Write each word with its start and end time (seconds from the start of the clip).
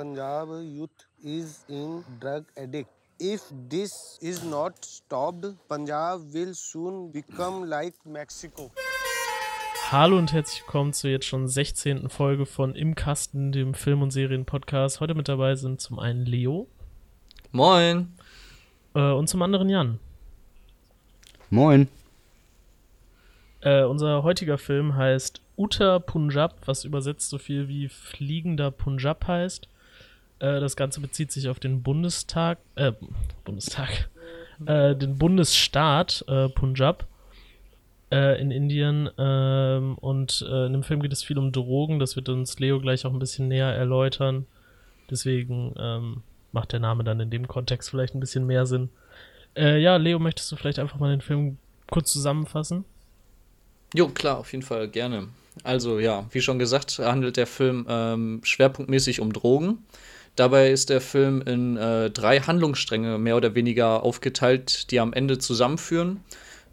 Punjab 0.00 0.48
youth 0.62 1.06
is 1.22 1.62
in 1.68 2.02
drug 2.20 2.46
addict. 2.56 2.88
If 3.18 3.42
this 3.68 4.18
is 4.22 4.42
not 4.42 4.82
stopped, 4.82 5.44
Punjab 5.68 6.22
will 6.32 6.54
soon 6.54 7.12
become 7.12 7.68
like 7.68 7.92
Mexico. 8.06 8.70
Hallo 9.90 10.16
und 10.16 10.32
herzlich 10.32 10.62
willkommen 10.62 10.94
zur 10.94 11.10
jetzt 11.10 11.26
schon 11.26 11.46
16. 11.46 12.08
Folge 12.08 12.46
von 12.46 12.74
Im 12.74 12.94
Kasten, 12.94 13.52
dem 13.52 13.74
Film- 13.74 14.00
und 14.00 14.10
Serien-Podcast. 14.10 15.00
Heute 15.00 15.14
mit 15.14 15.28
dabei 15.28 15.54
sind 15.54 15.82
zum 15.82 15.98
einen 15.98 16.24
Leo. 16.24 16.66
Moin. 17.52 18.14
Äh, 18.94 19.12
und 19.12 19.28
zum 19.28 19.42
anderen 19.42 19.68
Jan. 19.68 20.00
Moin. 21.50 21.88
Äh, 23.60 23.82
unser 23.82 24.22
heutiger 24.22 24.56
Film 24.56 24.96
heißt 24.96 25.42
Uta 25.58 25.98
Punjab, 25.98 26.56
was 26.64 26.84
übersetzt 26.86 27.28
so 27.28 27.36
viel 27.36 27.68
wie 27.68 27.90
fliegender 27.90 28.70
Punjab 28.70 29.26
heißt. 29.26 29.68
Äh, 30.40 30.60
das 30.60 30.76
Ganze 30.76 31.00
bezieht 31.00 31.30
sich 31.30 31.48
auf 31.48 31.60
den 31.60 31.82
Bundestag, 31.82 32.58
äh, 32.74 32.92
Bundestag, 33.44 34.08
äh, 34.66 34.96
den 34.96 35.16
Bundesstaat 35.16 36.24
äh, 36.28 36.48
Punjab 36.48 37.06
äh, 38.10 38.40
in 38.40 38.50
Indien. 38.50 39.08
Ähm, 39.16 39.96
und 39.98 40.44
äh, 40.48 40.66
in 40.66 40.72
dem 40.72 40.82
Film 40.82 41.00
geht 41.00 41.12
es 41.12 41.22
viel 41.22 41.38
um 41.38 41.52
Drogen. 41.52 41.98
Das 41.98 42.16
wird 42.16 42.28
uns 42.28 42.58
Leo 42.58 42.80
gleich 42.80 43.06
auch 43.06 43.12
ein 43.12 43.18
bisschen 43.18 43.48
näher 43.48 43.72
erläutern. 43.72 44.46
Deswegen 45.10 45.74
ähm, 45.78 46.22
macht 46.52 46.72
der 46.72 46.80
Name 46.80 47.04
dann 47.04 47.20
in 47.20 47.30
dem 47.30 47.48
Kontext 47.48 47.90
vielleicht 47.90 48.14
ein 48.14 48.20
bisschen 48.20 48.46
mehr 48.46 48.66
Sinn. 48.66 48.90
Äh, 49.56 49.80
ja, 49.80 49.96
Leo, 49.96 50.18
möchtest 50.18 50.50
du 50.50 50.56
vielleicht 50.56 50.78
einfach 50.78 50.98
mal 50.98 51.10
den 51.10 51.20
Film 51.20 51.58
kurz 51.90 52.12
zusammenfassen? 52.12 52.84
Jo, 53.94 54.08
klar, 54.08 54.38
auf 54.38 54.52
jeden 54.52 54.62
Fall 54.62 54.88
gerne. 54.88 55.28
Also 55.64 55.98
ja, 55.98 56.26
wie 56.30 56.40
schon 56.40 56.60
gesagt, 56.60 56.98
handelt 57.00 57.36
der 57.36 57.48
Film 57.48 57.84
ähm, 57.88 58.40
schwerpunktmäßig 58.44 59.20
um 59.20 59.32
Drogen. 59.32 59.84
Dabei 60.36 60.70
ist 60.70 60.90
der 60.90 61.00
Film 61.00 61.42
in 61.42 61.76
äh, 61.76 62.10
drei 62.10 62.40
Handlungsstränge 62.40 63.18
mehr 63.18 63.36
oder 63.36 63.54
weniger 63.54 64.02
aufgeteilt, 64.02 64.90
die 64.90 65.00
am 65.00 65.12
Ende 65.12 65.38
zusammenführen. 65.38 66.20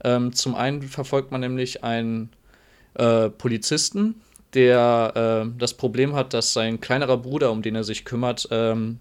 Ähm, 0.03 0.33
zum 0.33 0.55
einen 0.55 0.83
verfolgt 0.83 1.31
man 1.31 1.41
nämlich 1.41 1.83
einen 1.83 2.29
äh, 2.93 3.29
Polizisten, 3.29 4.21
der 4.53 5.45
äh, 5.45 5.59
das 5.59 5.73
Problem 5.73 6.13
hat, 6.13 6.33
dass 6.33 6.53
sein 6.53 6.79
kleinerer 6.79 7.17
Bruder, 7.17 7.51
um 7.51 7.61
den 7.61 7.75
er 7.75 7.83
sich 7.83 8.05
kümmert, 8.05 8.47
ähm, 8.51 8.99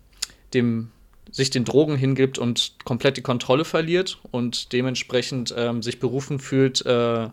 dem 0.55 0.91
sich 1.31 1.51
den 1.51 1.65
Drogen 1.65 1.97
hingibt 1.97 2.39
und 2.39 2.77
komplett 2.85 3.17
die 3.17 3.23
Kontrolle 3.23 3.65
verliert 3.65 4.19
und 4.31 4.73
dementsprechend 4.73 5.55
ähm, 5.57 5.83
sich 5.83 6.01
berufen 6.01 6.39
fühlt, 6.39 6.85
äh, 6.87 7.29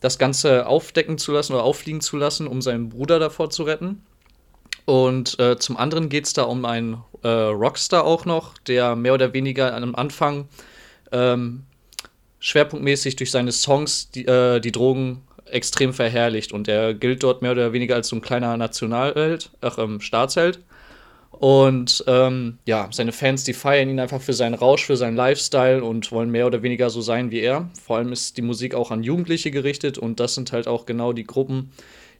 das 0.00 0.18
Ganze 0.18 0.66
aufdecken 0.66 1.16
zu 1.16 1.32
lassen 1.32 1.52
oder 1.54 1.62
auffliegen 1.62 2.00
zu 2.00 2.16
lassen, 2.16 2.46
um 2.46 2.60
seinen 2.60 2.88
Bruder 2.88 3.18
davor 3.18 3.50
zu 3.50 3.62
retten. 3.62 4.02
Und 4.84 5.38
äh, 5.38 5.58
zum 5.58 5.76
anderen 5.76 6.08
geht 6.08 6.26
es 6.26 6.32
da 6.32 6.42
um 6.42 6.64
einen 6.64 7.02
äh, 7.22 7.28
Rockstar 7.28 8.04
auch 8.04 8.24
noch, 8.24 8.58
der 8.58 8.96
mehr 8.96 9.14
oder 9.14 9.32
weniger 9.32 9.74
am 9.74 9.94
Anfang 9.94 10.48
ähm, 11.12 11.64
schwerpunktmäßig 12.40 13.16
durch 13.16 13.30
seine 13.30 13.52
Songs 13.52 14.10
die, 14.10 14.26
äh, 14.26 14.60
die 14.60 14.72
Drogen 14.72 15.22
extrem 15.46 15.92
verherrlicht. 15.92 16.52
Und 16.52 16.66
er 16.68 16.94
gilt 16.94 17.22
dort 17.22 17.42
mehr 17.42 17.52
oder 17.52 17.72
weniger 17.72 17.94
als 17.94 18.08
so 18.08 18.16
ein 18.16 18.22
kleiner 18.22 18.56
Nationalheld, 18.56 19.50
ach, 19.60 19.78
ähm, 19.78 20.00
Staatsheld. 20.00 20.60
Und 21.30 22.04
ähm, 22.06 22.58
ja, 22.66 22.88
seine 22.92 23.10
Fans, 23.10 23.44
die 23.44 23.52
feiern 23.52 23.88
ihn 23.88 23.98
einfach 23.98 24.20
für 24.20 24.32
seinen 24.32 24.54
Rausch, 24.54 24.84
für 24.84 24.96
seinen 24.96 25.16
Lifestyle 25.16 25.82
und 25.82 26.12
wollen 26.12 26.30
mehr 26.30 26.46
oder 26.46 26.62
weniger 26.62 26.90
so 26.90 27.00
sein 27.00 27.30
wie 27.30 27.40
er. 27.40 27.68
Vor 27.84 27.96
allem 27.96 28.12
ist 28.12 28.36
die 28.36 28.42
Musik 28.42 28.74
auch 28.74 28.90
an 28.90 29.02
Jugendliche 29.02 29.50
gerichtet 29.50 29.98
und 29.98 30.20
das 30.20 30.34
sind 30.34 30.52
halt 30.52 30.68
auch 30.68 30.86
genau 30.86 31.12
die 31.12 31.24
Gruppen, 31.24 31.72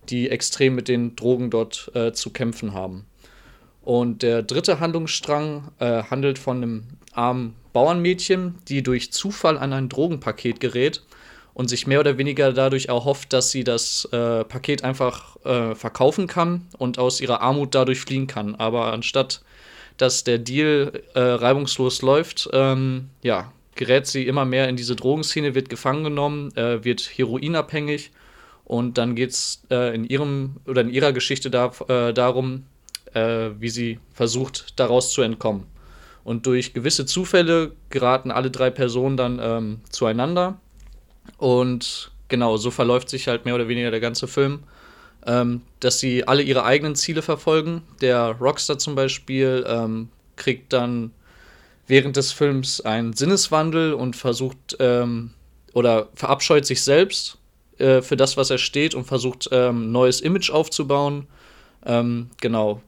die 0.09 0.31
extrem 0.31 0.75
mit 0.75 0.89
den 0.89 1.17
Drogen 1.17 1.51
dort 1.51 1.91
äh, 1.95 2.13
zu 2.13 2.31
kämpfen 2.31 2.73
haben. 2.73 3.07
Und 3.83 4.23
der 4.23 4.43
dritte 4.43 4.81
Handlungsstrang 4.81 5.73
äh, 5.79 6.05
handelt 6.05 6.39
von 6.39 6.59
einem 6.59 6.83
armen 7.13 7.55
Bauernmädchen, 7.73 8.57
die 8.69 8.83
durch 8.83 9.13
Zufall 9.13 9.59
an 9.59 9.73
ein 9.73 9.89
Drogenpaket 9.89 10.61
gerät 10.61 11.03
und 11.55 11.69
sich 11.69 11.87
mehr 11.87 12.01
oder 12.01 12.19
weniger 12.19 12.53
dadurch 12.53 12.87
erhofft, 12.87 13.33
dass 13.33 13.51
sie 13.51 13.65
das 13.65 14.07
äh, 14.13 14.45
Paket 14.45 14.85
einfach 14.85 15.37
äh, 15.45 15.75
verkaufen 15.75 16.27
kann 16.27 16.67
und 16.79 16.99
aus 16.99 17.21
ihrer 17.21 17.41
Armut 17.41 17.75
dadurch 17.75 18.01
fliehen 18.01 18.27
kann. 18.27 18.55
Aber 18.55 18.93
anstatt 18.93 19.43
dass 19.97 20.25
der 20.25 20.39
Deal 20.39 21.03
äh, 21.15 21.21
reibungslos 21.21 22.03
läuft, 22.03 22.49
ähm, 22.53 23.11
ja, 23.23 23.53
gerät 23.75 24.07
sie 24.07 24.27
immer 24.27 24.45
mehr 24.45 24.69
in 24.69 24.77
diese 24.77 24.97
Drogenszene, 24.97 25.55
wird 25.55 25.69
gefangen 25.69 26.05
genommen, 26.05 26.55
äh, 26.57 26.85
wird 26.85 27.01
heroinabhängig 27.03 28.11
und 28.65 28.99
dann 28.99 29.15
geht 29.15 29.31
es 29.31 29.63
äh, 29.71 29.95
in 29.95 30.05
ihrem 30.05 30.57
oder 30.67 30.81
in 30.83 30.91
ihrer 30.91 31.13
Geschichte 31.13 31.51
da, 31.51 31.73
äh, 31.89 32.13
darum, 32.13 32.65
wie 33.15 33.69
sie 33.69 34.01
versucht, 34.15 34.81
daraus 34.81 35.13
zu 35.13 35.21
entkommen. 35.21 35.67
Und 36.25 36.47
durch 36.47 36.73
gewisse 36.73 37.05
Zufälle 37.05 37.73
geraten 37.91 38.31
alle 38.31 38.51
drei 38.51 38.71
Personen 38.71 39.19
dann 39.19 39.39
ähm, 39.39 39.81
zueinander 39.91 40.59
und 41.37 42.11
genau, 42.29 42.57
so 42.57 42.71
verläuft 42.71 43.09
sich 43.09 43.29
halt 43.29 43.45
mehr 43.45 43.55
oder 43.55 43.69
weniger 43.69 43.91
der 43.91 44.01
ganze 44.01 44.27
Film, 44.27 44.61
ähm, 45.27 45.63
dass 45.81 45.99
sie 45.99 46.27
alle 46.27 46.43
ihre 46.43 46.65
eigenen 46.65 46.95
Ziele 46.95 47.23
verfolgen. 47.23 47.83
Der 48.01 48.37
Rockstar 48.41 48.79
zum 48.79 48.95
Beispiel 48.95 49.65
ähm, 49.67 50.09
kriegt 50.37 50.73
dann 50.73 51.13
während 51.87 52.17
des 52.17 52.33
Films 52.33 52.81
einen 52.81 53.13
Sinneswandel 53.13 53.93
und 53.95 54.17
versucht 54.17 54.77
ähm, 54.79 55.33
oder 55.75 56.09
verabscheut 56.15 56.65
sich 56.65 56.83
selbst 56.83 57.39
äh, 57.83 58.03
für 58.03 58.17
das, 58.17 58.37
was 58.37 58.51
er 58.51 58.59
steht 58.59 58.95
und 58.95 59.05
versucht, 59.05 59.49
ähm, 59.53 59.93
neues 59.93 60.21
Image 60.21 60.51
aufzubauen. 60.51 61.27
Ähm, 61.85 62.31
genau. 62.41 62.81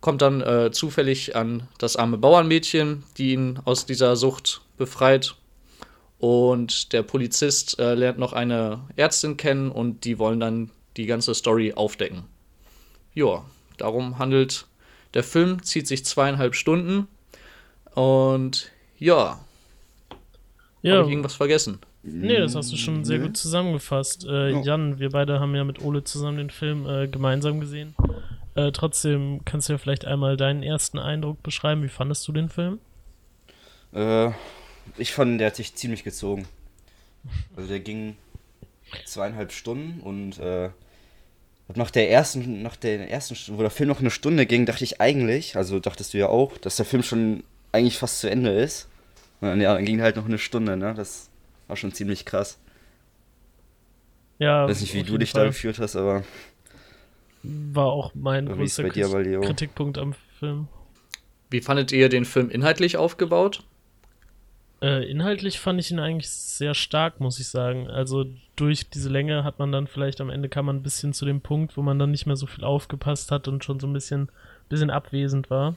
Kommt 0.00 0.22
dann 0.22 0.40
äh, 0.40 0.70
zufällig 0.72 1.36
an 1.36 1.68
das 1.78 1.96
arme 1.96 2.18
Bauernmädchen, 2.18 3.04
die 3.18 3.32
ihn 3.32 3.58
aus 3.64 3.86
dieser 3.86 4.16
Sucht 4.16 4.60
befreit 4.76 5.36
und 6.22 6.92
der 6.92 7.02
Polizist 7.02 7.80
äh, 7.80 7.94
lernt 7.94 8.16
noch 8.16 8.32
eine 8.32 8.78
Ärztin 8.94 9.36
kennen 9.36 9.72
und 9.72 10.04
die 10.04 10.20
wollen 10.20 10.38
dann 10.38 10.70
die 10.96 11.06
ganze 11.06 11.34
Story 11.34 11.72
aufdecken. 11.72 12.22
Ja, 13.12 13.44
darum 13.76 14.20
handelt 14.20 14.68
der 15.14 15.24
Film, 15.24 15.64
zieht 15.64 15.88
sich 15.88 16.04
zweieinhalb 16.04 16.54
Stunden. 16.54 17.08
Und 17.96 18.70
ja. 19.00 19.40
Ja. 20.82 20.94
Habe 20.94 21.06
ich 21.06 21.10
irgendwas 21.10 21.34
vergessen? 21.34 21.80
Nee, 22.04 22.38
das 22.38 22.56
hast 22.56 22.72
du 22.72 22.76
schon 22.76 23.04
sehr 23.04 23.20
gut 23.20 23.36
zusammengefasst. 23.36 24.24
Äh, 24.24 24.52
oh. 24.52 24.62
Jan, 24.64 24.98
wir 24.98 25.10
beide 25.10 25.38
haben 25.38 25.54
ja 25.54 25.62
mit 25.62 25.82
Ole 25.82 26.02
zusammen 26.02 26.38
den 26.38 26.50
Film 26.50 26.86
äh, 26.86 27.06
gemeinsam 27.06 27.60
gesehen. 27.60 27.94
Äh, 28.54 28.72
trotzdem 28.72 29.44
kannst 29.44 29.68
du 29.68 29.74
ja 29.74 29.78
vielleicht 29.78 30.04
einmal 30.04 30.36
deinen 30.36 30.62
ersten 30.62 30.98
Eindruck 30.98 31.42
beschreiben. 31.42 31.82
Wie 31.82 31.88
fandest 31.88 32.26
du 32.26 32.32
den 32.32 32.48
Film? 32.48 32.80
Äh, 33.94 34.30
ich 34.98 35.12
fand, 35.12 35.40
der 35.40 35.48
hat 35.48 35.56
sich 35.56 35.74
ziemlich 35.74 36.02
gezogen. 36.02 36.46
Also 37.56 37.68
der 37.68 37.80
ging 37.80 38.16
zweieinhalb 39.04 39.52
Stunden 39.52 40.00
und 40.00 40.38
äh, 40.38 40.70
nach 41.74 41.90
der 41.90 42.10
ersten, 42.10 42.62
nach 42.62 42.76
der 42.76 43.10
ersten, 43.10 43.36
wo 43.56 43.62
der 43.62 43.70
Film 43.70 43.88
noch 43.88 44.00
eine 44.00 44.10
Stunde 44.10 44.44
ging, 44.44 44.66
dachte 44.66 44.84
ich 44.84 45.00
eigentlich, 45.00 45.56
also 45.56 45.78
dachtest 45.78 46.12
du 46.12 46.18
ja 46.18 46.28
auch, 46.28 46.58
dass 46.58 46.76
der 46.76 46.84
Film 46.84 47.02
schon 47.02 47.44
eigentlich 47.70 47.96
fast 47.96 48.20
zu 48.20 48.28
Ende 48.28 48.50
ist. 48.50 48.88
Und 49.40 49.48
dann, 49.48 49.60
ja, 49.60 49.72
dann 49.72 49.84
ging 49.84 50.02
halt 50.02 50.16
noch 50.16 50.26
eine 50.26 50.38
Stunde, 50.38 50.76
ne? 50.76 50.94
Das 50.94 51.30
war 51.72 51.76
schon 51.78 51.92
ziemlich 51.92 52.26
krass. 52.26 52.58
Ja. 54.38 54.64
Ich 54.64 54.70
weiß 54.70 54.80
nicht, 54.82 54.92
wie 54.92 55.04
du 55.04 55.16
dich 55.16 55.30
Fall. 55.30 55.44
da 55.44 55.46
geführt 55.48 55.78
hast, 55.78 55.96
aber. 55.96 56.22
War 57.42 57.86
auch 57.86 58.14
mein 58.14 58.46
größter 58.46 58.90
Kritikpunkt 58.90 59.96
am 59.96 60.14
Film. 60.38 60.68
Wie 61.48 61.62
fandet 61.62 61.90
ihr 61.90 62.10
den 62.10 62.26
Film 62.26 62.50
inhaltlich 62.50 62.98
aufgebaut? 62.98 63.64
Äh, 64.82 65.10
inhaltlich 65.10 65.60
fand 65.60 65.80
ich 65.80 65.90
ihn 65.90 65.98
eigentlich 65.98 66.28
sehr 66.28 66.74
stark, 66.74 67.20
muss 67.20 67.40
ich 67.40 67.48
sagen. 67.48 67.88
Also 67.88 68.26
durch 68.54 68.90
diese 68.90 69.08
Länge 69.08 69.42
hat 69.42 69.58
man 69.58 69.72
dann 69.72 69.86
vielleicht 69.86 70.20
am 70.20 70.28
Ende 70.28 70.50
kam 70.50 70.66
man 70.66 70.76
ein 70.76 70.82
bisschen 70.82 71.14
zu 71.14 71.24
dem 71.24 71.40
Punkt, 71.40 71.78
wo 71.78 71.82
man 71.82 71.98
dann 71.98 72.10
nicht 72.10 72.26
mehr 72.26 72.36
so 72.36 72.46
viel 72.46 72.64
aufgepasst 72.64 73.30
hat 73.30 73.48
und 73.48 73.64
schon 73.64 73.80
so 73.80 73.86
ein 73.86 73.94
bisschen, 73.94 74.28
bisschen 74.68 74.90
abwesend 74.90 75.48
war. 75.48 75.76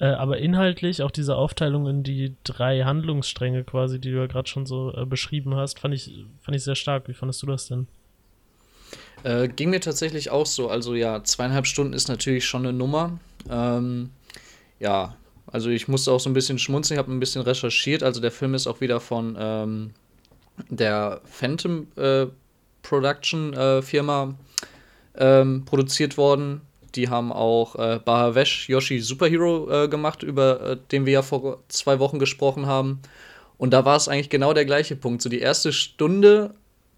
Äh, 0.00 0.06
aber 0.06 0.38
inhaltlich, 0.38 1.02
auch 1.02 1.10
diese 1.10 1.36
Aufteilung 1.36 1.86
in 1.86 2.02
die 2.02 2.34
drei 2.42 2.82
Handlungsstränge 2.82 3.64
quasi, 3.64 4.00
die 4.00 4.10
du 4.10 4.16
ja 4.16 4.26
gerade 4.26 4.48
schon 4.48 4.64
so 4.64 4.94
äh, 4.94 5.04
beschrieben 5.04 5.54
hast, 5.54 5.78
fand 5.78 5.94
ich, 5.94 6.24
fand 6.40 6.56
ich 6.56 6.64
sehr 6.64 6.74
stark. 6.74 7.06
Wie 7.06 7.14
fandest 7.14 7.42
du 7.42 7.46
das 7.46 7.66
denn? 7.66 7.86
Äh, 9.22 9.48
ging 9.48 9.68
mir 9.68 9.80
tatsächlich 9.80 10.30
auch 10.30 10.46
so. 10.46 10.70
Also 10.70 10.94
ja, 10.94 11.22
zweieinhalb 11.22 11.66
Stunden 11.66 11.92
ist 11.92 12.08
natürlich 12.08 12.46
schon 12.46 12.66
eine 12.66 12.72
Nummer. 12.72 13.18
Ähm, 13.50 14.10
ja, 14.78 15.16
also 15.46 15.68
ich 15.68 15.86
musste 15.86 16.12
auch 16.12 16.20
so 16.20 16.30
ein 16.30 16.34
bisschen 16.34 16.58
schmunzeln, 16.58 16.96
ich 16.96 16.98
habe 16.98 17.12
ein 17.12 17.20
bisschen 17.20 17.42
recherchiert. 17.42 18.02
Also 18.02 18.22
der 18.22 18.30
Film 18.30 18.54
ist 18.54 18.66
auch 18.66 18.80
wieder 18.80 19.00
von 19.00 19.36
ähm, 19.38 19.90
der 20.70 21.20
Phantom 21.24 21.88
äh, 21.96 22.26
Production 22.82 23.52
äh, 23.52 23.82
Firma 23.82 24.34
ähm, 25.14 25.66
produziert 25.66 26.16
worden. 26.16 26.62
Die 26.94 27.08
haben 27.08 27.32
auch 27.32 27.76
äh, 27.76 28.00
Bahavesh 28.04 28.68
Yoshi 28.68 29.00
Superhero 29.00 29.84
äh, 29.84 29.88
gemacht, 29.88 30.22
über 30.22 30.60
äh, 30.60 30.76
den 30.92 31.06
wir 31.06 31.12
ja 31.12 31.22
vor 31.22 31.58
zwei 31.68 31.98
Wochen 31.98 32.18
gesprochen 32.18 32.66
haben. 32.66 33.00
Und 33.58 33.72
da 33.72 33.84
war 33.84 33.96
es 33.96 34.08
eigentlich 34.08 34.30
genau 34.30 34.54
der 34.54 34.64
gleiche 34.64 34.96
Punkt. 34.96 35.22
So 35.22 35.28
die 35.28 35.40
erste 35.40 35.72
Stunde 35.72 36.54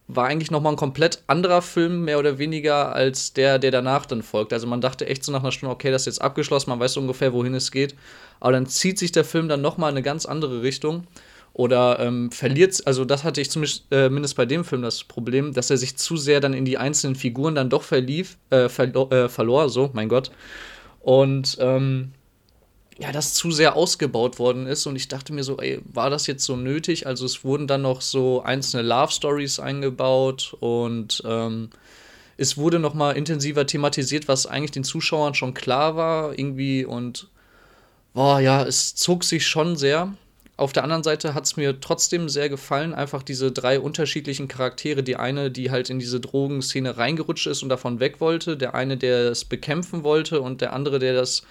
war 0.08 0.26
eigentlich 0.26 0.50
noch 0.50 0.60
mal 0.60 0.70
ein 0.70 0.76
komplett 0.76 1.22
anderer 1.26 1.62
Film, 1.62 2.04
mehr 2.04 2.18
oder 2.18 2.38
weniger, 2.38 2.94
als 2.94 3.32
der, 3.32 3.58
der 3.58 3.70
danach 3.70 4.06
dann 4.06 4.22
folgt. 4.22 4.52
Also 4.52 4.66
man 4.66 4.80
dachte 4.80 5.06
echt 5.06 5.24
so 5.24 5.32
nach 5.32 5.42
einer 5.42 5.52
Stunde, 5.52 5.74
okay, 5.74 5.90
das 5.90 6.02
ist 6.02 6.06
jetzt 6.06 6.22
abgeschlossen, 6.22 6.70
man 6.70 6.80
weiß 6.80 6.96
ungefähr, 6.96 7.32
wohin 7.32 7.54
es 7.54 7.70
geht. 7.70 7.94
Aber 8.40 8.52
dann 8.52 8.66
zieht 8.66 8.98
sich 8.98 9.12
der 9.12 9.24
Film 9.24 9.48
dann 9.48 9.60
noch 9.60 9.78
mal 9.78 9.88
in 9.88 9.94
eine 9.94 10.02
ganz 10.02 10.26
andere 10.26 10.62
Richtung. 10.62 11.06
Oder 11.54 12.00
ähm, 12.00 12.30
verliert, 12.30 12.80
also 12.86 13.04
das 13.04 13.24
hatte 13.24 13.40
ich 13.40 13.50
zumindest 13.50 13.84
äh, 13.90 14.08
bei 14.36 14.46
dem 14.46 14.64
Film 14.64 14.80
das 14.82 15.04
Problem, 15.04 15.52
dass 15.52 15.70
er 15.70 15.76
sich 15.76 15.96
zu 15.96 16.16
sehr 16.16 16.40
dann 16.40 16.54
in 16.54 16.64
die 16.64 16.78
einzelnen 16.78 17.14
Figuren 17.14 17.54
dann 17.54 17.68
doch 17.68 17.82
verlief, 17.82 18.38
äh, 18.48 18.70
verlo 18.70 19.10
äh, 19.10 19.28
verlor, 19.28 19.68
so, 19.68 19.90
mein 19.92 20.08
Gott. 20.08 20.30
Und 21.00 21.58
ähm, 21.60 22.12
ja, 22.98 23.12
das 23.12 23.34
zu 23.34 23.50
sehr 23.50 23.76
ausgebaut 23.76 24.38
worden 24.38 24.66
ist 24.66 24.86
und 24.86 24.96
ich 24.96 25.08
dachte 25.08 25.32
mir 25.32 25.44
so, 25.44 25.58
ey, 25.58 25.80
war 25.84 26.08
das 26.08 26.26
jetzt 26.26 26.44
so 26.44 26.56
nötig? 26.56 27.06
Also 27.06 27.26
es 27.26 27.44
wurden 27.44 27.66
dann 27.66 27.82
noch 27.82 28.00
so 28.00 28.42
einzelne 28.42 28.82
Love 28.82 29.12
Stories 29.12 29.58
eingebaut 29.58 30.56
und 30.60 31.22
ähm, 31.26 31.70
es 32.36 32.56
wurde 32.56 32.78
noch 32.78 32.94
mal 32.94 33.12
intensiver 33.12 33.66
thematisiert, 33.66 34.28
was 34.28 34.46
eigentlich 34.46 34.70
den 34.70 34.84
Zuschauern 34.84 35.34
schon 35.34 35.52
klar 35.52 35.96
war 35.96 36.38
irgendwie 36.38 36.84
und 36.84 37.28
boah, 38.14 38.40
ja, 38.40 38.64
es 38.64 38.94
zog 38.94 39.24
sich 39.24 39.46
schon 39.46 39.76
sehr. 39.76 40.14
Auf 40.56 40.72
der 40.72 40.84
anderen 40.84 41.02
Seite 41.02 41.34
hat 41.34 41.44
es 41.44 41.56
mir 41.56 41.80
trotzdem 41.80 42.28
sehr 42.28 42.48
gefallen, 42.48 42.92
einfach 42.92 43.22
diese 43.22 43.50
drei 43.52 43.80
unterschiedlichen 43.80 44.48
Charaktere. 44.48 45.02
Die 45.02 45.16
eine, 45.16 45.50
die 45.50 45.70
halt 45.70 45.88
in 45.88 45.98
diese 45.98 46.20
Drogenszene 46.20 46.98
reingerutscht 46.98 47.46
ist 47.46 47.62
und 47.62 47.70
davon 47.70 48.00
weg 48.00 48.20
wollte, 48.20 48.56
der 48.56 48.74
eine, 48.74 48.96
der 48.96 49.30
es 49.30 49.44
bekämpfen 49.44 50.04
wollte 50.04 50.40
und 50.40 50.60
der 50.60 50.72
andere, 50.74 50.98
der 50.98 51.14
das 51.14 51.42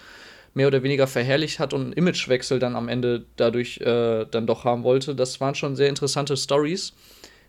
mehr 0.54 0.68
oder 0.68 0.82
weniger 0.82 1.06
verherrlicht 1.06 1.58
hat 1.58 1.72
und 1.72 1.80
einen 1.80 1.92
Imagewechsel 1.92 2.58
dann 2.58 2.76
am 2.76 2.88
Ende 2.88 3.24
dadurch 3.36 3.78
äh, 3.78 4.26
dann 4.30 4.46
doch 4.46 4.64
haben 4.64 4.84
wollte. 4.84 5.14
Das 5.14 5.40
waren 5.40 5.54
schon 5.54 5.76
sehr 5.76 5.88
interessante 5.88 6.36
Stories. 6.36 6.92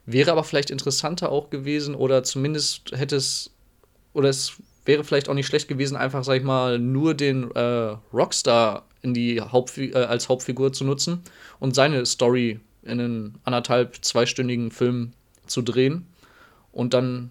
Wäre 0.05 0.31
aber 0.31 0.43
vielleicht 0.43 0.71
interessanter 0.71 1.31
auch 1.31 1.49
gewesen 1.49 1.95
oder 1.95 2.23
zumindest 2.23 2.91
hätte 2.93 3.15
es 3.15 3.51
oder 4.13 4.29
es 4.29 4.53
wäre 4.85 5.03
vielleicht 5.03 5.29
auch 5.29 5.33
nicht 5.33 5.47
schlecht 5.47 5.67
gewesen, 5.67 5.95
einfach, 5.95 6.23
sag 6.23 6.37
ich 6.37 6.43
mal, 6.43 6.77
nur 6.77 7.13
den 7.13 7.51
äh, 7.51 7.95
Rockstar 8.13 8.85
in 9.03 9.13
die 9.13 9.39
Haupt 9.39 9.77
äh, 9.77 9.93
als 9.93 10.29
Hauptfigur 10.29 10.73
zu 10.73 10.83
nutzen 10.83 11.21
und 11.59 11.75
seine 11.75 12.05
Story 12.05 12.59
in 12.81 12.99
einen 12.99 13.35
anderthalb, 13.43 14.03
zweistündigen 14.03 14.71
Film 14.71 15.13
zu 15.45 15.61
drehen 15.61 16.07
und 16.71 16.93
dann 16.93 17.29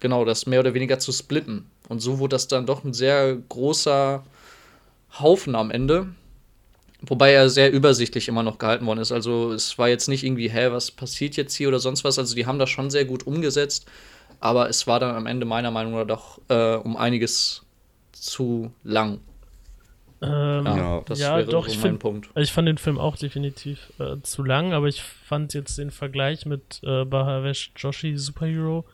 genau 0.00 0.24
das 0.24 0.46
mehr 0.46 0.60
oder 0.60 0.74
weniger 0.74 0.98
zu 0.98 1.12
splitten. 1.12 1.66
Und 1.88 2.00
so 2.00 2.18
wurde 2.18 2.34
das 2.34 2.48
dann 2.48 2.66
doch 2.66 2.84
ein 2.84 2.94
sehr 2.94 3.36
großer 3.48 4.24
Haufen 5.18 5.54
am 5.54 5.70
Ende. 5.70 6.08
Wobei 7.00 7.32
er 7.32 7.48
sehr 7.48 7.72
übersichtlich 7.72 8.28
immer 8.28 8.42
noch 8.42 8.58
gehalten 8.58 8.86
worden 8.86 8.98
ist. 8.98 9.12
Also 9.12 9.52
es 9.52 9.78
war 9.78 9.88
jetzt 9.88 10.08
nicht 10.08 10.24
irgendwie, 10.24 10.50
hä, 10.50 10.70
was 10.70 10.90
passiert 10.90 11.36
jetzt 11.36 11.54
hier 11.54 11.68
oder 11.68 11.78
sonst 11.78 12.04
was. 12.04 12.18
Also 12.18 12.34
die 12.34 12.46
haben 12.46 12.58
das 12.58 12.70
schon 12.70 12.90
sehr 12.90 13.04
gut 13.04 13.26
umgesetzt. 13.26 13.86
Aber 14.40 14.68
es 14.68 14.86
war 14.86 15.00
dann 15.00 15.14
am 15.14 15.26
Ende 15.26 15.46
meiner 15.46 15.70
Meinung 15.70 15.94
nach 15.94 16.06
doch 16.06 16.40
äh, 16.48 16.74
um 16.74 16.96
einiges 16.96 17.62
zu 18.12 18.72
lang. 18.82 19.20
Ähm, 20.20 20.66
ja, 20.66 21.02
das 21.06 21.20
ja, 21.20 21.36
wäre 21.36 21.48
doch, 21.48 21.66
so 21.66 21.70
ich 21.70 21.78
mein 21.78 21.90
find, 21.90 22.00
Punkt. 22.00 22.30
Ich 22.34 22.52
fand 22.52 22.66
den 22.66 22.78
Film 22.78 22.98
auch 22.98 23.16
definitiv 23.16 23.92
äh, 23.98 24.20
zu 24.22 24.42
lang, 24.42 24.72
aber 24.72 24.88
ich 24.88 25.02
fand 25.02 25.54
jetzt 25.54 25.78
den 25.78 25.90
Vergleich 25.90 26.44
mit 26.44 26.80
äh, 26.82 27.04
Bahavesh 27.04 27.72
Joshi 27.76 28.16
Superhero 28.16 28.84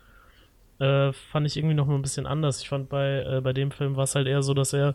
äh, 0.79 1.13
fand 1.13 1.47
ich 1.47 1.57
irgendwie 1.57 1.75
noch 1.75 1.87
mal 1.87 1.95
ein 1.95 2.03
bisschen 2.03 2.27
anders. 2.27 2.61
Ich 2.61 2.69
fand 2.69 2.89
bei, 2.89 3.23
äh, 3.23 3.41
bei 3.41 3.53
dem 3.53 3.71
Film 3.71 3.97
war 3.97 4.05
es 4.05 4.15
halt 4.15 4.27
eher 4.27 4.43
so, 4.43 4.55
dass 4.55 4.73
er 4.73 4.95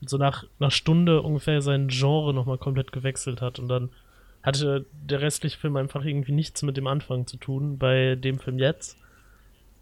so 0.00 0.16
nach 0.16 0.44
einer 0.58 0.70
Stunde 0.70 1.22
ungefähr 1.22 1.60
sein 1.60 1.88
Genre 1.88 2.32
nochmal 2.32 2.58
komplett 2.58 2.92
gewechselt 2.92 3.40
hat 3.40 3.58
und 3.58 3.68
dann 3.68 3.90
hatte 4.42 4.86
der 4.92 5.20
restliche 5.20 5.58
Film 5.58 5.76
einfach 5.76 6.04
irgendwie 6.04 6.32
nichts 6.32 6.62
mit 6.62 6.76
dem 6.76 6.86
Anfang 6.86 7.26
zu 7.26 7.36
tun. 7.36 7.78
Bei 7.78 8.14
dem 8.14 8.38
Film 8.38 8.58
jetzt 8.58 8.96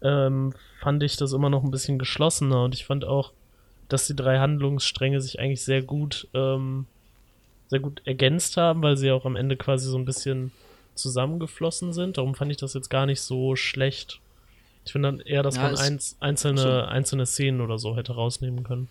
ähm, 0.01 0.53
fand 0.81 1.03
ich 1.03 1.17
das 1.17 1.33
immer 1.33 1.49
noch 1.49 1.63
ein 1.63 1.71
bisschen 1.71 1.99
geschlossener 1.99 2.63
und 2.63 2.73
ich 2.73 2.85
fand 2.85 3.05
auch, 3.05 3.31
dass 3.89 4.07
die 4.07 4.15
drei 4.15 4.39
Handlungsstränge 4.39 5.21
sich 5.21 5.39
eigentlich 5.39 5.63
sehr 5.63 5.81
gut, 5.81 6.27
ähm, 6.33 6.85
sehr 7.67 7.79
gut 7.79 8.01
ergänzt 8.05 8.57
haben, 8.57 8.81
weil 8.81 8.97
sie 8.97 9.11
auch 9.11 9.25
am 9.25 9.35
Ende 9.35 9.57
quasi 9.57 9.89
so 9.89 9.97
ein 9.97 10.05
bisschen 10.05 10.51
zusammengeflossen 10.95 11.93
sind. 11.93 12.17
Darum 12.17 12.35
fand 12.35 12.51
ich 12.51 12.57
das 12.57 12.73
jetzt 12.73 12.89
gar 12.89 13.05
nicht 13.05 13.21
so 13.21 13.55
schlecht. 13.55 14.19
Ich 14.85 14.91
finde 14.93 15.09
dann 15.09 15.19
eher, 15.19 15.43
dass 15.43 15.55
Ja, 15.55 15.63
man 15.63 15.75
eins, 15.75 16.15
einzelne, 16.19 16.61
so. 16.61 16.69
einzelne 16.69 17.25
Szenen 17.25 17.61
oder 17.61 17.77
so 17.77 17.95
hätte 17.95 18.13
rausnehmen 18.13 18.63
können. 18.63 18.89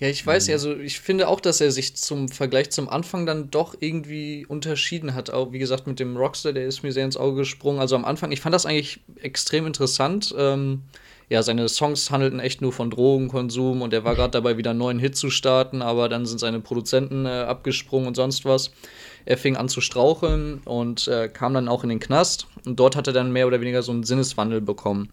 Ja, 0.00 0.08
ich 0.08 0.26
weiß, 0.26 0.48
also 0.50 0.76
ich 0.76 0.98
finde 1.00 1.28
auch, 1.28 1.40
dass 1.40 1.60
er 1.60 1.70
sich 1.70 1.96
zum 1.96 2.28
Vergleich 2.28 2.70
zum 2.70 2.88
Anfang 2.88 3.26
dann 3.26 3.50
doch 3.50 3.74
irgendwie 3.78 4.44
unterschieden 4.46 5.14
hat. 5.14 5.30
Auch 5.30 5.52
wie 5.52 5.58
gesagt, 5.58 5.86
mit 5.86 6.00
dem 6.00 6.16
Rockstar, 6.16 6.52
der 6.52 6.66
ist 6.66 6.82
mir 6.82 6.92
sehr 6.92 7.04
ins 7.04 7.16
Auge 7.16 7.38
gesprungen. 7.38 7.78
Also 7.78 7.94
am 7.94 8.04
Anfang, 8.04 8.32
ich 8.32 8.40
fand 8.40 8.54
das 8.54 8.66
eigentlich 8.66 9.00
extrem 9.20 9.66
interessant. 9.66 10.34
Ähm, 10.36 10.82
ja, 11.28 11.42
seine 11.42 11.68
Songs 11.68 12.10
handelten 12.10 12.40
echt 12.40 12.60
nur 12.60 12.72
von 12.72 12.90
Drogenkonsum 12.90 13.82
und 13.82 13.92
er 13.92 14.04
war 14.04 14.14
gerade 14.14 14.32
dabei, 14.32 14.56
wieder 14.56 14.70
einen 14.70 14.78
neuen 14.78 14.98
Hit 14.98 15.16
zu 15.16 15.30
starten, 15.30 15.82
aber 15.82 16.08
dann 16.08 16.26
sind 16.26 16.38
seine 16.38 16.60
Produzenten 16.60 17.26
äh, 17.26 17.28
abgesprungen 17.28 18.08
und 18.08 18.14
sonst 18.14 18.44
was. 18.44 18.70
Er 19.24 19.38
fing 19.38 19.56
an 19.56 19.68
zu 19.68 19.80
straucheln 19.80 20.60
und 20.64 21.08
äh, 21.08 21.28
kam 21.28 21.54
dann 21.54 21.68
auch 21.68 21.82
in 21.82 21.88
den 21.88 22.00
Knast 22.00 22.46
und 22.66 22.78
dort 22.78 22.94
hat 22.96 23.06
er 23.06 23.12
dann 23.12 23.32
mehr 23.32 23.46
oder 23.46 23.60
weniger 23.60 23.82
so 23.82 23.92
einen 23.92 24.04
Sinneswandel 24.04 24.60
bekommen. 24.60 25.10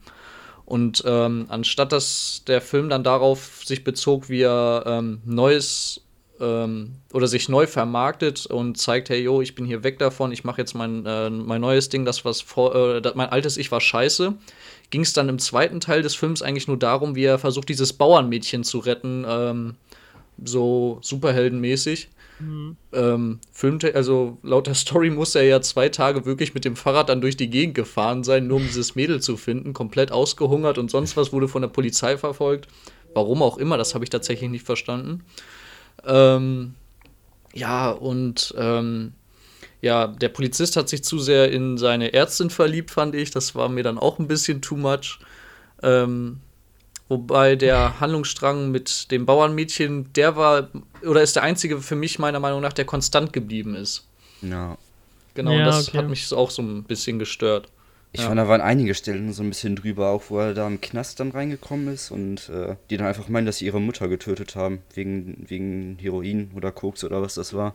Und 0.66 1.04
ähm, 1.06 1.46
anstatt 1.50 1.92
dass 1.92 2.44
der 2.48 2.62
Film 2.62 2.90
dann 2.90 3.04
darauf 3.04 3.62
sich 3.66 3.84
bezog, 3.84 4.30
wie 4.30 4.42
er 4.42 4.84
ähm, 4.86 5.22
Neues 5.26 6.02
ähm, 6.42 6.96
oder 7.14 7.28
sich 7.28 7.48
neu 7.48 7.68
vermarktet 7.68 8.46
und 8.48 8.78
zeigt, 8.78 9.10
hey, 9.10 9.22
yo, 9.22 9.42
ich 9.42 9.56
bin 9.56 9.66
hier 9.66 9.84
weg 9.84 10.00
davon, 10.00 10.32
ich 10.32 10.44
mache 10.44 10.62
jetzt 10.62 10.74
mein, 10.74 11.06
äh, 11.06 11.30
mein 11.30 11.62
neues 11.62 11.90
Ding, 11.90 12.04
das 12.04 12.26
was 12.26 12.42
vor, 12.42 12.76
äh, 12.76 13.02
mein 13.16 13.30
altes 13.30 13.58
Ich 13.58 13.72
war 13.72 13.80
scheiße, 13.80 14.34
ging 14.92 15.02
es 15.02 15.14
dann 15.14 15.30
im 15.30 15.40
zweiten 15.40 15.80
Teil 15.80 16.04
des 16.04 16.16
Films 16.16 16.42
eigentlich 16.42 16.68
nur 16.68 16.78
darum, 16.78 17.16
wie 17.16 17.24
er 17.24 17.40
versucht, 17.40 17.70
dieses 17.70 17.94
Bauernmädchen 17.94 18.64
zu 18.64 18.80
retten, 18.80 19.26
ähm, 19.28 19.76
so 20.44 21.00
superheldenmäßig. 21.02 22.10
Ähm, 22.94 23.40
filmte, 23.52 23.94
also 23.94 24.38
laut 24.42 24.66
der 24.66 24.74
Story 24.74 25.12
muss 25.12 25.36
er 25.36 25.44
ja 25.44 25.62
zwei 25.62 25.90
Tage 25.90 26.26
wirklich 26.26 26.56
mit 26.56 26.66
dem 26.66 26.76
Fahrrad 26.76 27.10
dann 27.10 27.22
durch 27.22 27.38
die 27.38 27.50
Gegend 27.50 27.76
gefahren 27.76 28.24
sein, 28.24 28.48
nur 28.48 28.58
um 28.58 28.64
dieses 28.64 28.96
Mädel 28.96 29.22
zu 29.22 29.38
finden, 29.38 29.74
komplett 29.74 30.12
ausgehungert 30.12 30.78
und 30.80 30.90
sonst 30.90 31.16
was 31.18 31.32
wurde 31.32 31.48
von 31.48 31.62
der 31.62 31.70
Polizei 31.70 32.18
verfolgt. 32.18 32.68
Warum 33.14 33.44
auch 33.44 33.58
immer, 33.58 33.78
das 33.78 33.94
habe 33.94 34.06
ich 34.06 34.10
tatsächlich 34.10 34.50
nicht 34.50 34.66
verstanden. 34.66 35.24
Ähm, 36.06 36.74
ja, 37.54 37.92
und 37.92 38.56
ähm, 38.58 39.14
ja, 39.82 40.08
der 40.08 40.30
Polizist 40.30 40.76
hat 40.78 40.90
sich 40.90 41.04
zu 41.04 41.20
sehr 41.20 41.52
in 41.52 41.78
seine 41.78 42.14
Ärztin 42.14 42.50
verliebt, 42.50 42.92
fand 42.92 43.16
ich. 43.16 43.32
Das 43.32 43.56
war 43.56 43.68
mir 43.70 43.84
dann 43.84 43.98
auch 43.98 44.20
ein 44.20 44.28
bisschen 44.28 44.62
too 44.62 44.78
much. 44.78 45.20
Ähm, 45.84 46.40
wobei 47.10 47.56
der 47.56 48.00
Handlungsstrang 48.00 48.72
mit 48.72 49.12
dem 49.12 49.26
Bauernmädchen, 49.26 50.14
der 50.14 50.36
war, 50.36 50.70
oder 51.06 51.22
ist 51.22 51.36
der 51.36 51.44
einzige 51.44 51.82
für 51.82 51.96
mich 51.96 52.20
meiner 52.20 52.40
Meinung 52.40 52.62
nach, 52.62 52.74
der 52.74 52.86
konstant 52.86 53.34
geblieben 53.34 53.76
ist. 53.76 54.08
Ja. 54.42 54.78
Genau, 55.34 55.52
Ja, 55.52 55.60
und 55.60 55.66
das 55.66 55.88
okay. 55.88 55.98
hat 55.98 56.10
mich 56.10 56.32
auch 56.34 56.52
so 56.52 56.62
ein 56.62 56.84
bisschen 56.84 57.18
gestört. 57.20 57.68
Ich 58.14 58.20
Ja. 58.22 58.28
fand, 58.28 58.40
da 58.40 58.48
waren 58.48 58.60
einige 58.62 58.94
Stellen 58.94 59.32
so 59.32 59.42
ein 59.42 59.50
bisschen 59.50 59.76
drüber, 59.78 60.10
auch 60.10 60.24
wo 60.30 60.40
er 60.40 60.54
da 60.54 60.68
im 60.68 60.82
Knast 60.82 61.20
dann 61.22 61.32
reingekommen 61.32 61.94
ist 61.94 62.12
und 62.12 62.50
äh, 62.50 62.76
die 62.90 62.98
dann 62.98 63.08
einfach 63.08 63.30
meinen, 63.30 63.46
dass 63.46 63.58
sie 63.60 63.66
ihre 63.66 63.80
Mutter 63.80 64.10
getötet 64.10 64.56
haben, 64.56 64.80
wegen, 64.94 65.46
wegen 65.48 65.98
Heroin 66.00 66.52
oder 66.54 66.72
Koks 66.74 67.04
oder 67.06 67.22
was 67.22 67.36
das 67.36 67.54
war. 67.54 67.74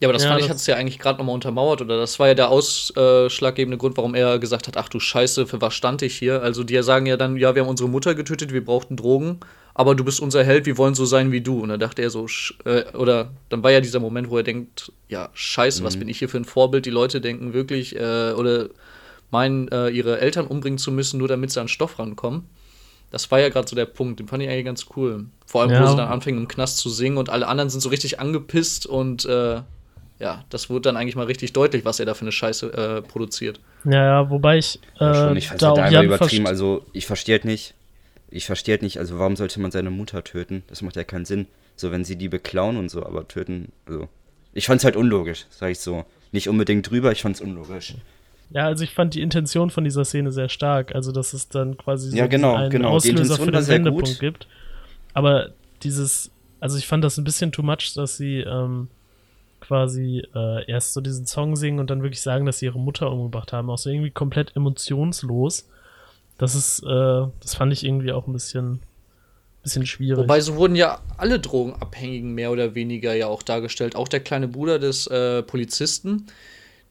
Ja, 0.00 0.06
aber 0.06 0.12
das 0.12 0.22
Ja, 0.22 0.30
fand 0.30 0.42
ich, 0.42 0.48
hat 0.48 0.56
es 0.58 0.66
ja 0.66 0.76
eigentlich 0.76 0.98
gerade 1.00 1.18
nochmal 1.18 1.34
untermauert, 1.34 1.80
oder? 1.80 1.96
Das 1.98 2.18
war 2.20 2.28
ja 2.28 2.34
der 2.34 2.50
ausschlaggebende 2.50 3.78
Grund, 3.78 3.96
warum 3.96 4.14
er 4.14 4.38
gesagt 4.38 4.68
hat, 4.68 4.76
ach 4.76 4.88
du 4.88 5.00
Scheiße, 5.00 5.46
für 5.46 5.60
was 5.60 5.74
stand 5.74 6.02
ich 6.02 6.16
hier? 6.16 6.40
Also 6.42 6.62
die 6.62 6.80
sagen 6.82 7.06
ja 7.06 7.16
dann, 7.16 7.36
ja, 7.36 7.54
wir 7.54 7.62
haben 7.62 7.68
unsere 7.68 7.88
Mutter 7.88 8.14
getötet, 8.14 8.52
wir 8.52 8.64
brauchten 8.64 8.96
Drogen, 8.96 9.40
aber 9.74 9.96
du 9.96 10.04
bist 10.04 10.20
unser 10.20 10.44
Held, 10.44 10.66
wir 10.66 10.78
wollen 10.78 10.94
so 10.94 11.04
sein 11.04 11.32
wie 11.32 11.40
du. 11.40 11.60
Und 11.60 11.70
da 11.70 11.76
dachte 11.76 12.02
er 12.02 12.10
so, 12.10 12.26
äh, 12.64 12.84
oder 12.96 13.32
dann 13.48 13.62
war 13.64 13.72
ja 13.72 13.80
dieser 13.80 13.98
Moment, 13.98 14.30
wo 14.30 14.36
er 14.36 14.44
denkt, 14.44 14.92
ja, 15.08 15.30
Scheiße, 15.34 15.82
was 15.82 15.96
bin 15.96 16.08
ich 16.08 16.18
hier 16.20 16.28
für 16.28 16.36
ein 16.38 16.44
Vorbild? 16.44 16.86
Die 16.86 16.90
Leute 16.90 17.20
denken 17.20 17.52
wirklich, 17.52 17.96
äh, 17.96 18.32
oder 18.32 18.68
meinen, 19.32 19.68
äh, 19.68 19.88
ihre 19.88 20.20
Eltern 20.20 20.46
umbringen 20.46 20.78
zu 20.78 20.92
müssen, 20.92 21.18
nur 21.18 21.28
damit 21.28 21.50
sie 21.50 21.60
an 21.60 21.68
Stoff 21.68 21.98
rankommen. 21.98 22.44
Das 23.10 23.30
war 23.30 23.40
ja 23.40 23.48
gerade 23.48 23.66
so 23.66 23.74
der 23.74 23.86
Punkt, 23.86 24.20
den 24.20 24.28
fand 24.28 24.42
ich 24.42 24.48
eigentlich 24.48 24.64
ganz 24.66 24.86
cool. 24.96 25.26
Vor 25.46 25.62
allem, 25.62 25.70
Ja. 25.70 25.82
wo 25.82 25.86
sie 25.90 25.96
dann 25.96 26.08
anfingen, 26.08 26.42
im 26.42 26.48
Knast 26.48 26.78
zu 26.78 26.88
singen 26.90 27.16
und 27.16 27.30
alle 27.30 27.46
anderen 27.48 27.68
sind 27.70 27.80
so 27.80 27.88
richtig 27.88 28.20
angepisst 28.20 28.86
und 28.86 29.24
äh, 29.24 29.62
ja, 30.18 30.44
das 30.50 30.68
wurde 30.68 30.82
dann 30.82 30.96
eigentlich 30.96 31.16
mal 31.16 31.26
richtig 31.26 31.52
deutlich, 31.52 31.84
was 31.84 32.00
er 32.00 32.06
da 32.06 32.14
für 32.14 32.22
eine 32.22 32.32
Scheiße 32.32 32.72
äh, 32.72 33.02
produziert. 33.02 33.60
Ja, 33.84 34.04
ja, 34.04 34.30
wobei 34.30 34.58
ich, 34.58 34.80
äh, 34.98 35.04
Ja, 35.04 35.14
schon, 35.14 35.36
ich 35.36 35.48
fand 35.48 35.62
da 35.62 35.76
halt 35.76 35.92
Jan 35.92 36.04
übertrieben. 36.04 36.46
Also, 36.46 36.84
ich 36.92 37.06
verstehe 37.06 37.36
halt 37.36 37.44
nicht. 37.44 37.74
Ich 38.30 38.44
verstehe 38.46 38.74
halt 38.74 38.82
nicht, 38.82 38.98
also 38.98 39.18
warum 39.18 39.36
sollte 39.36 39.58
man 39.60 39.70
seine 39.70 39.90
Mutter 39.90 40.22
töten? 40.24 40.62
Das 40.66 40.82
macht 40.82 40.96
ja 40.96 41.04
keinen 41.04 41.24
Sinn. 41.24 41.46
So, 41.76 41.92
wenn 41.92 42.04
sie 42.04 42.16
die 42.16 42.28
beklauen 42.28 42.76
und 42.76 42.90
so, 42.90 43.06
aber 43.06 43.26
töten, 43.28 43.72
also. 43.86 44.08
Ich 44.54 44.66
fand's 44.66 44.84
halt 44.84 44.96
unlogisch, 44.96 45.46
sag 45.50 45.70
ich 45.70 45.78
so. 45.78 46.04
Nicht 46.32 46.48
unbedingt 46.48 46.90
drüber, 46.90 47.12
ich 47.12 47.22
fand's 47.22 47.40
unlogisch. 47.40 47.94
Ja, 48.50 48.66
also 48.66 48.82
ich 48.82 48.92
fand 48.92 49.14
die 49.14 49.20
Intention 49.22 49.70
von 49.70 49.84
dieser 49.84 50.04
Szene 50.04 50.32
sehr 50.32 50.48
stark. 50.48 50.94
Also, 50.94 51.12
dass 51.12 51.32
es 51.32 51.48
dann 51.48 51.76
quasi 51.76 52.10
so 52.10 52.16
Ja, 52.16 52.26
genau, 52.26 52.54
einen 52.54 52.70
genau. 52.70 52.88
Auslöser 52.90 53.36
für 53.36 53.50
den 53.52 53.66
Wendepunkt 53.68 54.08
gut. 54.08 54.18
gibt. 54.20 54.48
Aber 55.14 55.50
dieses, 55.82 56.30
also 56.60 56.76
ich 56.76 56.86
fand 56.86 57.04
das 57.04 57.18
ein 57.18 57.24
bisschen 57.24 57.52
too 57.52 57.62
much, 57.62 57.92
dass 57.94 58.16
sie, 58.16 58.40
ähm, 58.40 58.88
quasi 59.68 60.24
äh, 60.34 60.64
erst 60.68 60.94
so 60.94 61.02
diesen 61.02 61.26
Song 61.26 61.54
singen 61.54 61.78
und 61.78 61.90
dann 61.90 62.02
wirklich 62.02 62.22
sagen, 62.22 62.46
dass 62.46 62.58
sie 62.58 62.66
ihre 62.66 62.78
Mutter 62.78 63.12
umgebracht 63.12 63.52
haben. 63.52 63.68
Auch 63.68 63.76
so 63.76 63.90
irgendwie 63.90 64.10
komplett 64.10 64.56
emotionslos. 64.56 65.68
Das 66.38 66.54
ist, 66.54 66.82
äh, 66.82 67.26
das 67.40 67.54
fand 67.54 67.72
ich 67.72 67.84
irgendwie 67.84 68.12
auch 68.12 68.26
ein 68.26 68.32
bisschen, 68.32 68.80
bisschen 69.62 69.84
schwierig. 69.84 70.18
Wobei 70.18 70.40
so 70.40 70.56
wurden 70.56 70.74
ja 70.74 71.00
alle 71.18 71.38
Drogenabhängigen 71.38 72.32
mehr 72.32 72.50
oder 72.50 72.74
weniger 72.74 73.14
ja 73.14 73.26
auch 73.26 73.42
dargestellt. 73.42 73.94
Auch 73.94 74.08
der 74.08 74.20
kleine 74.20 74.48
Bruder 74.48 74.78
des 74.78 75.06
äh, 75.08 75.42
Polizisten, 75.42 76.28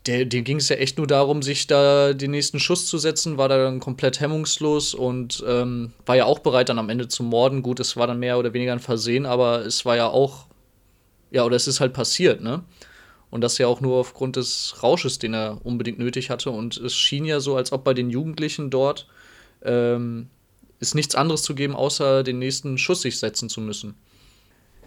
der, 0.05 0.25
dem 0.25 0.43
ging 0.43 0.57
es 0.57 0.69
ja 0.69 0.75
echt 0.75 0.99
nur 0.99 1.07
darum, 1.07 1.41
sich 1.41 1.65
da 1.65 2.13
den 2.13 2.31
nächsten 2.31 2.59
Schuss 2.59 2.85
zu 2.85 2.99
setzen, 2.99 3.37
war 3.37 3.49
da 3.49 3.57
dann 3.57 3.79
komplett 3.79 4.19
hemmungslos 4.19 4.93
und 4.93 5.43
ähm, 5.47 5.93
war 6.05 6.15
ja 6.15 6.25
auch 6.25 6.39
bereit, 6.39 6.69
dann 6.69 6.79
am 6.79 6.89
Ende 6.89 7.07
zu 7.07 7.23
morden. 7.23 7.63
Gut, 7.63 7.79
es 7.79 7.97
war 7.97 8.05
dann 8.05 8.19
mehr 8.19 8.37
oder 8.37 8.53
weniger 8.53 8.73
ein 8.73 8.79
Versehen, 8.79 9.25
aber 9.25 9.65
es 9.65 9.83
war 9.83 9.95
ja 9.95 10.07
auch, 10.07 10.46
ja, 11.31 11.43
oder 11.43 11.55
es 11.55 11.67
ist 11.67 11.79
halt 11.79 11.93
passiert, 11.93 12.41
ne? 12.41 12.63
Und 13.29 13.41
das 13.41 13.57
ja 13.57 13.67
auch 13.67 13.81
nur 13.81 13.97
aufgrund 13.97 14.37
des 14.37 14.75
Rausches, 14.81 15.19
den 15.19 15.33
er 15.33 15.59
unbedingt 15.65 15.99
nötig 15.99 16.29
hatte. 16.29 16.49
Und 16.49 16.77
es 16.77 16.95
schien 16.95 17.25
ja 17.25 17.41
so, 17.41 17.57
als 17.57 17.73
ob 17.73 17.83
bei 17.83 17.93
den 17.93 18.09
Jugendlichen 18.09 18.69
dort 18.69 19.07
ähm, 19.63 20.29
es 20.79 20.95
nichts 20.95 21.15
anderes 21.15 21.43
zu 21.43 21.53
geben, 21.53 21.75
außer 21.75 22.23
den 22.23 22.39
nächsten 22.39 22.77
Schuss 22.77 23.01
sich 23.01 23.19
setzen 23.19 23.49
zu 23.49 23.59
müssen. 23.59 23.95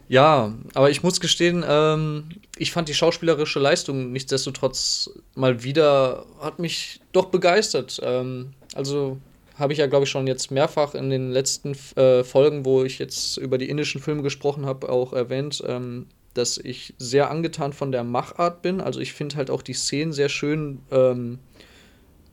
Ja, 0.09 0.55
aber 0.75 0.91
ich 0.91 1.03
muss 1.05 1.21
gestehen, 1.21 1.65
ähm, 1.69 2.31
ich 2.57 2.73
fand 2.73 2.89
die 2.89 2.95
schauspielerische 2.95 3.61
Leistung 3.61 4.11
nichtsdestotrotz 4.11 5.11
mal 5.37 5.63
wieder, 5.63 6.27
hat 6.41 6.59
mich 6.59 7.01
doch 7.13 7.27
begeistert. 7.27 8.01
Ähm, 8.03 8.55
also 8.75 9.19
habe 9.57 9.73
ich 9.73 9.79
ja, 9.79 9.87
glaube 9.87 10.05
ich, 10.05 10.11
schon 10.11 10.27
jetzt 10.27 10.51
mehrfach 10.51 10.95
in 10.95 11.11
den 11.11 11.31
letzten 11.31 11.77
äh, 11.97 12.25
Folgen, 12.25 12.65
wo 12.65 12.83
ich 12.83 12.99
jetzt 12.99 13.37
über 13.37 13.59
die 13.59 13.69
indischen 13.69 14.01
Filme 14.01 14.23
gesprochen 14.23 14.67
habe, 14.67 14.89
auch 14.89 15.13
erwähnt, 15.13 15.63
ähm, 15.67 16.07
dass 16.35 16.59
ich 16.59 16.95
sehr 16.99 17.31
angetan 17.31 17.73
von 17.73 17.93
der 17.93 18.05
Machart 18.05 18.63
bin. 18.63 18.81
Also 18.81 19.01
ich 19.01 19.13
finde 19.13 19.37
halt 19.37 19.51
auch 19.51 19.63
die 19.63 19.73
Szenen 19.73 20.13
sehr 20.13 20.29
schön 20.29 20.81
ähm, 20.91 21.39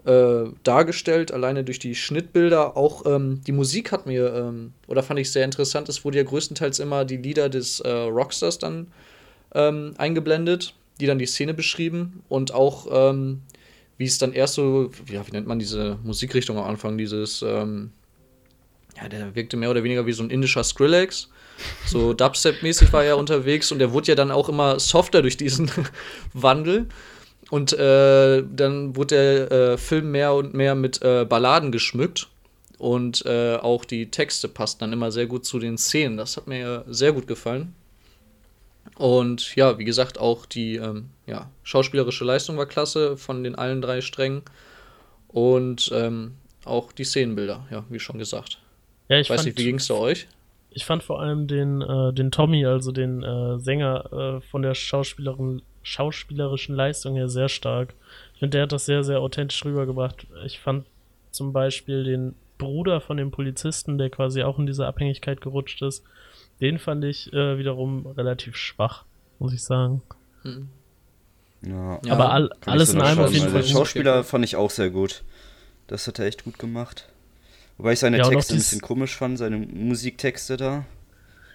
äh, 0.05 0.45
dargestellt, 0.63 1.31
alleine 1.31 1.63
durch 1.63 1.79
die 1.79 1.95
Schnittbilder. 1.95 2.77
Auch 2.77 3.05
ähm, 3.05 3.41
die 3.45 3.51
Musik 3.51 3.91
hat 3.91 4.05
mir, 4.05 4.33
ähm, 4.33 4.73
oder 4.87 5.03
fand 5.03 5.19
ich 5.19 5.31
sehr 5.31 5.45
interessant, 5.45 5.89
es 5.89 6.05
wurde 6.05 6.17
ja 6.17 6.23
größtenteils 6.23 6.79
immer 6.79 7.05
die 7.05 7.17
Lieder 7.17 7.49
des 7.49 7.79
äh, 7.79 7.89
Rockstars 7.89 8.59
dann 8.59 8.87
ähm, 9.53 9.93
eingeblendet, 9.97 10.75
die 10.99 11.07
dann 11.07 11.19
die 11.19 11.25
Szene 11.25 11.53
beschrieben 11.53 12.23
und 12.29 12.53
auch 12.53 12.87
ähm, 12.91 13.41
wie 13.97 14.05
es 14.05 14.17
dann 14.17 14.33
erst 14.33 14.53
so, 14.53 14.91
ja, 15.11 15.25
wie 15.25 15.31
nennt 15.31 15.47
man 15.47 15.59
diese 15.59 15.97
Musikrichtung 16.03 16.57
am 16.57 16.65
Anfang, 16.65 16.97
dieses, 16.97 17.41
ähm, 17.41 17.91
ja, 18.95 19.09
der 19.09 19.35
wirkte 19.35 19.57
mehr 19.57 19.71
oder 19.71 19.83
weniger 19.83 20.05
wie 20.05 20.13
so 20.13 20.23
ein 20.23 20.29
indischer 20.29 20.63
Skrillex. 20.63 21.29
So 21.85 22.13
Dubstep-mäßig 22.13 22.93
war 22.93 23.03
er 23.03 23.17
unterwegs 23.17 23.71
und 23.71 23.79
der 23.79 23.91
wurde 23.91 24.07
ja 24.07 24.15
dann 24.15 24.31
auch 24.31 24.49
immer 24.49 24.79
softer 24.79 25.21
durch 25.21 25.37
diesen 25.37 25.71
Wandel. 26.33 26.87
Und 27.49 27.73
äh, 27.73 28.43
dann 28.43 28.95
wurde 28.95 29.47
der 29.49 29.51
äh, 29.51 29.77
Film 29.77 30.11
mehr 30.11 30.33
und 30.33 30.53
mehr 30.53 30.75
mit 30.75 31.01
äh, 31.01 31.25
Balladen 31.25 31.71
geschmückt. 31.71 32.27
Und 32.77 33.25
äh, 33.25 33.55
auch 33.55 33.85
die 33.85 34.11
Texte 34.11 34.47
passten 34.47 34.81
dann 34.81 34.93
immer 34.93 35.11
sehr 35.11 35.25
gut 35.25 35.45
zu 35.45 35.57
den 35.57 35.77
Szenen. 35.77 36.17
Das 36.17 36.37
hat 36.37 36.47
mir 36.47 36.83
sehr 36.87 37.11
gut 37.11 37.27
gefallen. 37.27 37.73
Und 38.95 39.55
ja, 39.55 39.77
wie 39.77 39.85
gesagt, 39.85 40.19
auch 40.19 40.45
die 40.45 40.75
ähm, 40.75 41.09
ja, 41.25 41.49
schauspielerische 41.63 42.25
Leistung 42.25 42.57
war 42.57 42.65
klasse 42.65 43.17
von 43.17 43.43
den 43.43 43.55
allen 43.55 43.81
drei 43.81 44.01
Strängen. 44.01 44.41
Und 45.27 45.91
ähm, 45.93 46.33
auch 46.65 46.91
die 46.91 47.03
Szenenbilder, 47.03 47.65
ja, 47.71 47.83
wie 47.89 47.99
schon 47.99 48.19
gesagt. 48.19 48.59
Ja, 49.09 49.19
ich 49.19 49.29
weiß 49.29 49.45
nicht, 49.45 49.57
wie 49.57 49.63
ging 49.63 49.77
es 49.77 49.87
da 49.87 49.95
euch? 49.95 50.27
Ich 50.69 50.85
fand 50.85 51.03
vor 51.03 51.21
allem 51.21 51.47
den, 51.47 51.81
äh, 51.81 52.13
den 52.13 52.31
Tommy, 52.31 52.65
also 52.65 52.91
den 52.91 53.23
äh, 53.23 53.59
Sänger, 53.59 54.11
äh, 54.13 54.41
von 54.41 54.61
der 54.61 54.73
Schauspielerin 54.73 55.61
schauspielerischen 55.81 56.75
Leistung 56.75 57.15
her 57.15 57.29
sehr 57.29 57.49
stark. 57.49 57.93
Ich 58.33 58.39
finde, 58.39 58.57
der 58.57 58.63
hat 58.63 58.73
das 58.73 58.85
sehr, 58.85 59.03
sehr 59.03 59.21
authentisch 59.21 59.63
rübergebracht. 59.63 60.27
Ich 60.45 60.59
fand 60.59 60.85
zum 61.31 61.53
Beispiel 61.53 62.03
den 62.03 62.35
Bruder 62.57 62.99
von 62.99 63.17
dem 63.17 63.31
Polizisten, 63.31 63.97
der 63.97 64.09
quasi 64.09 64.43
auch 64.43 64.59
in 64.59 64.65
diese 64.65 64.85
Abhängigkeit 64.85 65.41
gerutscht 65.41 65.81
ist, 65.81 66.03
den 66.59 66.79
fand 66.79 67.05
ich 67.05 67.31
äh, 67.33 67.57
wiederum 67.57 68.05
relativ 68.05 68.55
schwach, 68.55 69.05
muss 69.39 69.53
ich 69.53 69.63
sagen. 69.63 70.01
Hm. 70.41 70.69
Ja, 71.65 71.99
Aber 72.09 72.31
all, 72.31 72.49
alles 72.65 72.93
in 72.93 73.01
allem 73.01 73.19
auf 73.19 73.31
jeden 73.31 73.49
Fall. 73.49 73.61
Den 73.61 73.69
Schauspieler 73.71 74.23
fand 74.23 74.45
ich 74.45 74.55
auch 74.55 74.69
sehr 74.69 74.89
gut. 74.89 75.23
Das 75.87 76.07
hat 76.07 76.19
er 76.19 76.25
echt 76.25 76.43
gut 76.43 76.59
gemacht. 76.59 77.07
Wobei 77.77 77.93
ich 77.93 77.99
seine 77.99 78.17
Ja, 78.17 78.27
Texte 78.29 78.53
ein 78.53 78.57
bisschen 78.57 78.81
komisch 78.81 79.15
fand, 79.15 79.37
seine 79.37 79.57
Musiktexte 79.57 80.57
da. 80.57 80.85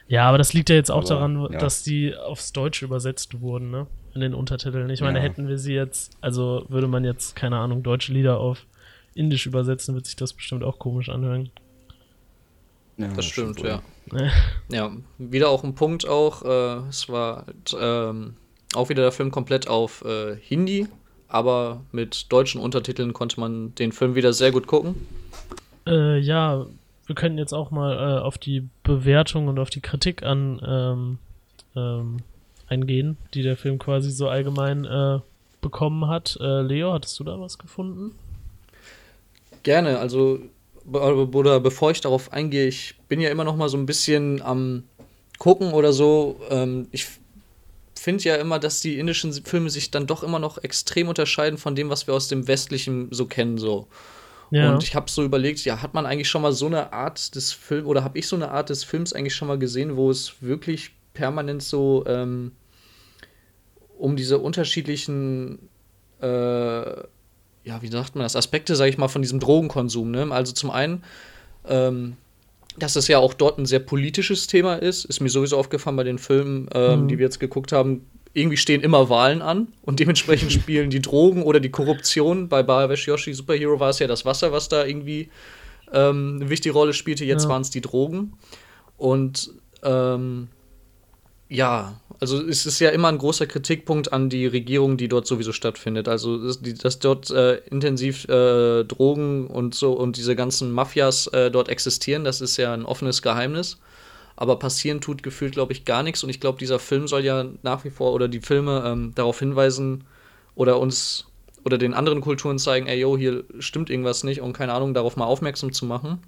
Ja, 0.08 0.28
aber 0.28 0.38
das 0.38 0.52
liegt 0.52 0.68
ja 0.70 0.76
jetzt 0.76 0.90
auch 0.90 0.98
Aber, 1.00 1.08
daran, 1.08 1.48
ja. 1.52 1.58
dass 1.58 1.82
die 1.82 2.14
aufs 2.14 2.52
Deutsche 2.52 2.84
übersetzt 2.84 3.40
wurden, 3.40 3.70
ne? 3.70 3.86
In 4.14 4.20
den 4.20 4.34
Untertiteln. 4.34 4.90
Ich 4.90 5.00
meine, 5.00 5.18
Ja. 5.18 5.24
hätten 5.24 5.48
wir 5.48 5.58
sie 5.58 5.72
jetzt, 5.74 6.16
also 6.20 6.66
würde 6.68 6.86
man 6.86 7.02
jetzt, 7.02 7.34
keine 7.34 7.56
Ahnung, 7.56 7.82
deutsche 7.82 8.12
Lieder 8.12 8.38
auf 8.38 8.66
Indisch 9.14 9.46
übersetzen, 9.46 9.94
wird 9.94 10.06
sich 10.06 10.16
das 10.16 10.32
bestimmt 10.32 10.64
auch 10.64 10.78
komisch 10.78 11.08
anhören. 11.08 11.50
Ja, 12.98 13.08
Das 13.08 13.24
stimmt, 13.24 13.60
wohl. 13.60 13.68
ja. 13.68 13.82
Ja, 14.68 14.92
wieder 15.18 15.48
auch 15.48 15.64
ein 15.64 15.74
Punkt 15.74 16.06
auch. 16.06 16.42
Äh, 16.44 16.88
es 16.88 17.08
war 17.08 17.46
ähm, 17.80 18.34
auch 18.74 18.88
wieder 18.90 19.02
der 19.02 19.12
Film 19.12 19.30
komplett 19.30 19.66
auf 19.68 20.04
äh, 20.04 20.36
Hindi, 20.36 20.88
aber 21.28 21.82
mit 21.92 22.30
deutschen 22.30 22.60
Untertiteln 22.60 23.12
konnte 23.14 23.40
man 23.40 23.74
den 23.76 23.92
Film 23.92 24.14
wieder 24.14 24.32
sehr 24.34 24.50
gut 24.52 24.66
gucken. 24.66 25.06
Äh, 25.86 26.18
ja, 26.18 26.66
wir 27.06 27.14
könnten 27.14 27.38
jetzt 27.38 27.52
auch 27.52 27.70
mal 27.70 27.94
äh, 27.94 28.20
auf 28.20 28.38
die 28.38 28.68
Bewertung 28.82 29.48
und 29.48 29.58
auf 29.58 29.70
die 29.70 29.80
Kritik 29.80 30.22
an 30.22 30.60
ähm, 30.66 31.18
ähm, 31.76 32.18
eingehen, 32.68 33.16
die 33.34 33.42
der 33.42 33.56
Film 33.56 33.78
quasi 33.78 34.10
so 34.10 34.28
allgemein 34.28 34.84
äh, 34.84 35.18
bekommen 35.60 36.08
hat. 36.08 36.38
Äh, 36.40 36.62
Leo, 36.62 36.92
hattest 36.92 37.18
du 37.18 37.24
da 37.24 37.38
was 37.40 37.58
gefunden? 37.58 38.12
Gerne, 39.62 39.98
also 39.98 40.40
oder 40.84 41.60
bevor 41.60 41.92
ich 41.92 42.00
darauf 42.00 42.32
eingehe, 42.32 42.66
ich 42.66 42.96
bin 43.08 43.20
ja 43.20 43.30
immer 43.30 43.44
noch 43.44 43.56
mal 43.56 43.68
so 43.68 43.76
ein 43.76 43.86
bisschen 43.86 44.42
am 44.42 44.82
gucken 45.38 45.72
oder 45.72 45.92
so. 45.92 46.40
Ähm, 46.50 46.88
ich 46.90 47.06
finde 47.94 48.24
ja 48.24 48.36
immer, 48.36 48.58
dass 48.58 48.80
die 48.80 48.98
indischen 48.98 49.32
Filme 49.32 49.70
sich 49.70 49.90
dann 49.90 50.06
doch 50.06 50.22
immer 50.22 50.38
noch 50.38 50.58
extrem 50.58 51.08
unterscheiden 51.08 51.58
von 51.58 51.76
dem, 51.76 51.88
was 51.88 52.06
wir 52.06 52.14
aus 52.14 52.28
dem 52.28 52.48
westlichen 52.48 53.08
so 53.12 53.26
kennen 53.26 53.58
so. 53.58 53.86
Ja. 54.52 54.70
Und 54.74 54.82
ich 54.82 54.94
habe 54.94 55.10
so 55.10 55.24
überlegt, 55.24 55.64
ja, 55.64 55.80
hat 55.80 55.94
man 55.94 56.04
eigentlich 56.04 56.28
schon 56.28 56.42
mal 56.42 56.52
so 56.52 56.66
eine 56.66 56.92
Art 56.92 57.34
des 57.34 57.52
Films 57.52 57.86
oder 57.86 58.04
habe 58.04 58.18
ich 58.18 58.28
so 58.28 58.36
eine 58.36 58.50
Art 58.50 58.68
des 58.68 58.84
Films 58.84 59.14
eigentlich 59.14 59.34
schon 59.34 59.48
mal 59.48 59.58
gesehen, 59.58 59.96
wo 59.96 60.10
es 60.10 60.34
wirklich 60.42 60.90
permanent 61.14 61.62
so 61.62 62.04
ähm, 62.06 62.52
um 63.98 64.14
diese 64.14 64.38
unterschiedlichen, 64.38 65.58
äh, 66.20 66.26
ja, 66.26 67.80
wie 67.80 67.88
sagt 67.88 68.14
man 68.14 68.24
das, 68.24 68.36
Aspekte, 68.36 68.76
sage 68.76 68.90
ich 68.90 68.98
mal, 68.98 69.08
von 69.08 69.22
diesem 69.22 69.40
Drogenkonsum. 69.40 70.10
Ne? 70.10 70.28
Also 70.30 70.52
zum 70.52 70.70
einen, 70.70 71.02
ähm, 71.66 72.16
dass 72.76 72.96
es 72.96 73.08
ja 73.08 73.18
auch 73.18 73.32
dort 73.34 73.58
ein 73.58 73.66
sehr 73.66 73.78
politisches 73.80 74.48
Thema 74.48 74.74
ist, 74.74 75.04
ist 75.06 75.20
mir 75.20 75.28
sowieso 75.30 75.56
aufgefallen 75.58 75.96
bei 75.96 76.04
den 76.04 76.18
Filmen, 76.18 76.68
ähm, 76.74 77.02
Mhm. 77.04 77.08
die 77.08 77.18
wir 77.18 77.24
jetzt 77.24 77.40
geguckt 77.40 77.72
haben. 77.72 78.06
Irgendwie 78.34 78.56
stehen 78.56 78.80
immer 78.80 79.08
Wahlen 79.10 79.42
an 79.42 79.68
und 79.82 80.00
dementsprechend 80.00 80.52
spielen 80.52 80.90
die 80.90 81.02
Drogen 81.02 81.42
oder 81.42 81.60
die 81.60 81.70
Korruption. 81.70 82.48
Bei 82.48 82.62
Baravesh 82.62 83.06
Yoshi 83.06 83.34
Superhero 83.34 83.78
war 83.78 83.90
es 83.90 83.98
ja 83.98 84.06
das 84.06 84.24
Wasser, 84.24 84.52
was 84.52 84.68
da 84.68 84.84
irgendwie 84.84 85.28
ähm, 85.92 86.38
eine 86.40 86.50
wichtige 86.50 86.72
Rolle 86.72 86.94
spielte. 86.94 87.24
Jetzt 87.24 87.44
Ja. 87.44 87.50
waren 87.50 87.62
es 87.62 87.70
die 87.70 87.80
Drogen. 87.82 88.34
Und 88.96 89.50
ähm, 89.82 90.48
ja, 91.48 92.00
also 92.18 92.40
es 92.40 92.64
ist 92.64 92.78
ja 92.78 92.90
immer 92.90 93.08
ein 93.08 93.18
großer 93.18 93.46
Kritikpunkt 93.46 94.12
an 94.12 94.30
die 94.30 94.46
Regierung, 94.46 94.96
die 94.96 95.08
dort 95.08 95.26
sowieso 95.26 95.52
stattfindet. 95.52 96.08
Also 96.08 96.38
dass 96.38 96.98
dort 97.00 97.30
äh, 97.30 97.56
intensiv 97.68 98.24
äh, 98.28 98.84
Drogen 98.84 99.48
und 99.48 99.74
so 99.74 99.92
und 99.92 100.16
diese 100.16 100.34
ganzen 100.36 100.72
Mafias 100.72 101.26
äh, 101.26 101.50
dort 101.50 101.68
existieren, 101.68 102.24
das 102.24 102.40
ist 102.40 102.56
ja 102.56 102.72
ein 102.72 102.86
offenes 102.86 103.20
Geheimnis. 103.20 103.78
Aber 104.36 104.58
passieren 104.58 105.00
tut 105.00 105.22
gefühlt, 105.22 105.52
glaube 105.52 105.72
ich, 105.72 105.84
gar 105.84 106.02
nichts. 106.02 106.22
Und 106.24 106.30
ich 106.30 106.40
glaube, 106.40 106.58
dieser 106.58 106.78
Film 106.78 107.06
soll 107.06 107.24
ja 107.24 107.46
nach 107.62 107.84
wie 107.84 107.90
vor 107.90 108.12
oder 108.12 108.28
die 108.28 108.40
Filme 108.40 108.82
ähm, 108.86 109.12
darauf 109.14 109.38
hinweisen 109.38 110.04
oder 110.54 110.78
uns 110.78 111.26
oder 111.64 111.78
den 111.78 111.94
anderen 111.94 112.20
Kulturen 112.20 112.58
zeigen, 112.58 112.86
ey, 112.86 112.98
yo, 112.98 113.16
hier 113.16 113.44
stimmt 113.60 113.88
irgendwas 113.88 114.24
nicht 114.24 114.40
und 114.40 114.52
keine 114.52 114.72
Ahnung, 114.72 114.94
darauf 114.94 115.16
mal 115.16 115.26
aufmerksam 115.26 115.72
zu 115.72 115.86
machen. 115.86 116.18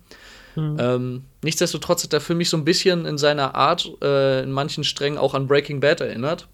Mhm. 0.55 0.77
Ähm, 0.79 1.23
nichtsdestotrotz 1.43 2.05
hat 2.05 2.13
der 2.13 2.21
Film 2.21 2.39
mich 2.39 2.51
so 2.51 2.57
ein 2.57 2.65
bisschen 2.65 3.07
in 3.07 3.19
seiner 3.19 3.55
Art, 3.55 3.91
äh, 4.03 4.43
in 4.43 4.53
manchen 4.53 4.85
Strängen 4.85 5.19
auch 5.19 5.35
an 5.35 5.49
Breaking 5.49 5.81
Bad 5.81 6.01
erinnert. 6.01 6.49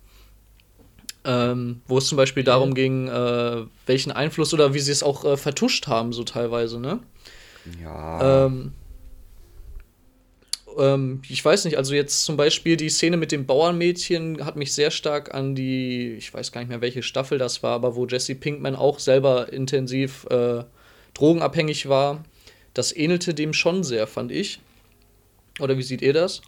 Ähm, 1.22 1.82
wo 1.86 1.98
es 1.98 2.06
zum 2.06 2.16
Beispiel 2.16 2.44
darum 2.44 2.72
ging, 2.72 3.08
äh, 3.08 3.64
welchen 3.84 4.10
Einfluss 4.10 4.54
oder 4.54 4.72
wie 4.72 4.78
sie 4.78 4.92
es 4.92 5.02
auch 5.02 5.26
äh, 5.26 5.36
vertuscht 5.36 5.86
haben, 5.86 6.14
so 6.14 6.24
teilweise, 6.24 6.80
ne? 6.80 7.00
Ja. 7.82 8.46
Ähm, 8.46 8.72
ähm, 10.80 11.22
ich 11.28 11.44
weiß 11.44 11.64
nicht, 11.64 11.76
also 11.76 11.94
jetzt 11.94 12.24
zum 12.24 12.36
Beispiel 12.36 12.76
die 12.76 12.88
Szene 12.88 13.16
mit 13.16 13.32
dem 13.32 13.46
Bauernmädchen 13.46 14.44
hat 14.44 14.56
mich 14.56 14.72
sehr 14.72 14.90
stark 14.90 15.34
an 15.34 15.54
die, 15.54 16.14
ich 16.18 16.32
weiß 16.32 16.52
gar 16.52 16.60
nicht 16.60 16.68
mehr, 16.70 16.80
welche 16.80 17.02
Staffel 17.02 17.38
das 17.38 17.62
war, 17.62 17.72
aber 17.74 17.94
wo 17.96 18.06
Jesse 18.06 18.34
Pinkman 18.34 18.74
auch 18.76 18.98
selber 18.98 19.52
intensiv 19.52 20.26
äh, 20.30 20.64
drogenabhängig 21.14 21.88
war. 21.88 22.24
Das 22.74 22.94
ähnelte 22.96 23.34
dem 23.34 23.52
schon 23.52 23.84
sehr, 23.84 24.06
fand 24.06 24.32
ich. 24.32 24.60
Oder 25.60 25.76
wie 25.76 25.82
seht 25.82 26.02
ihr 26.02 26.12
das? 26.12 26.40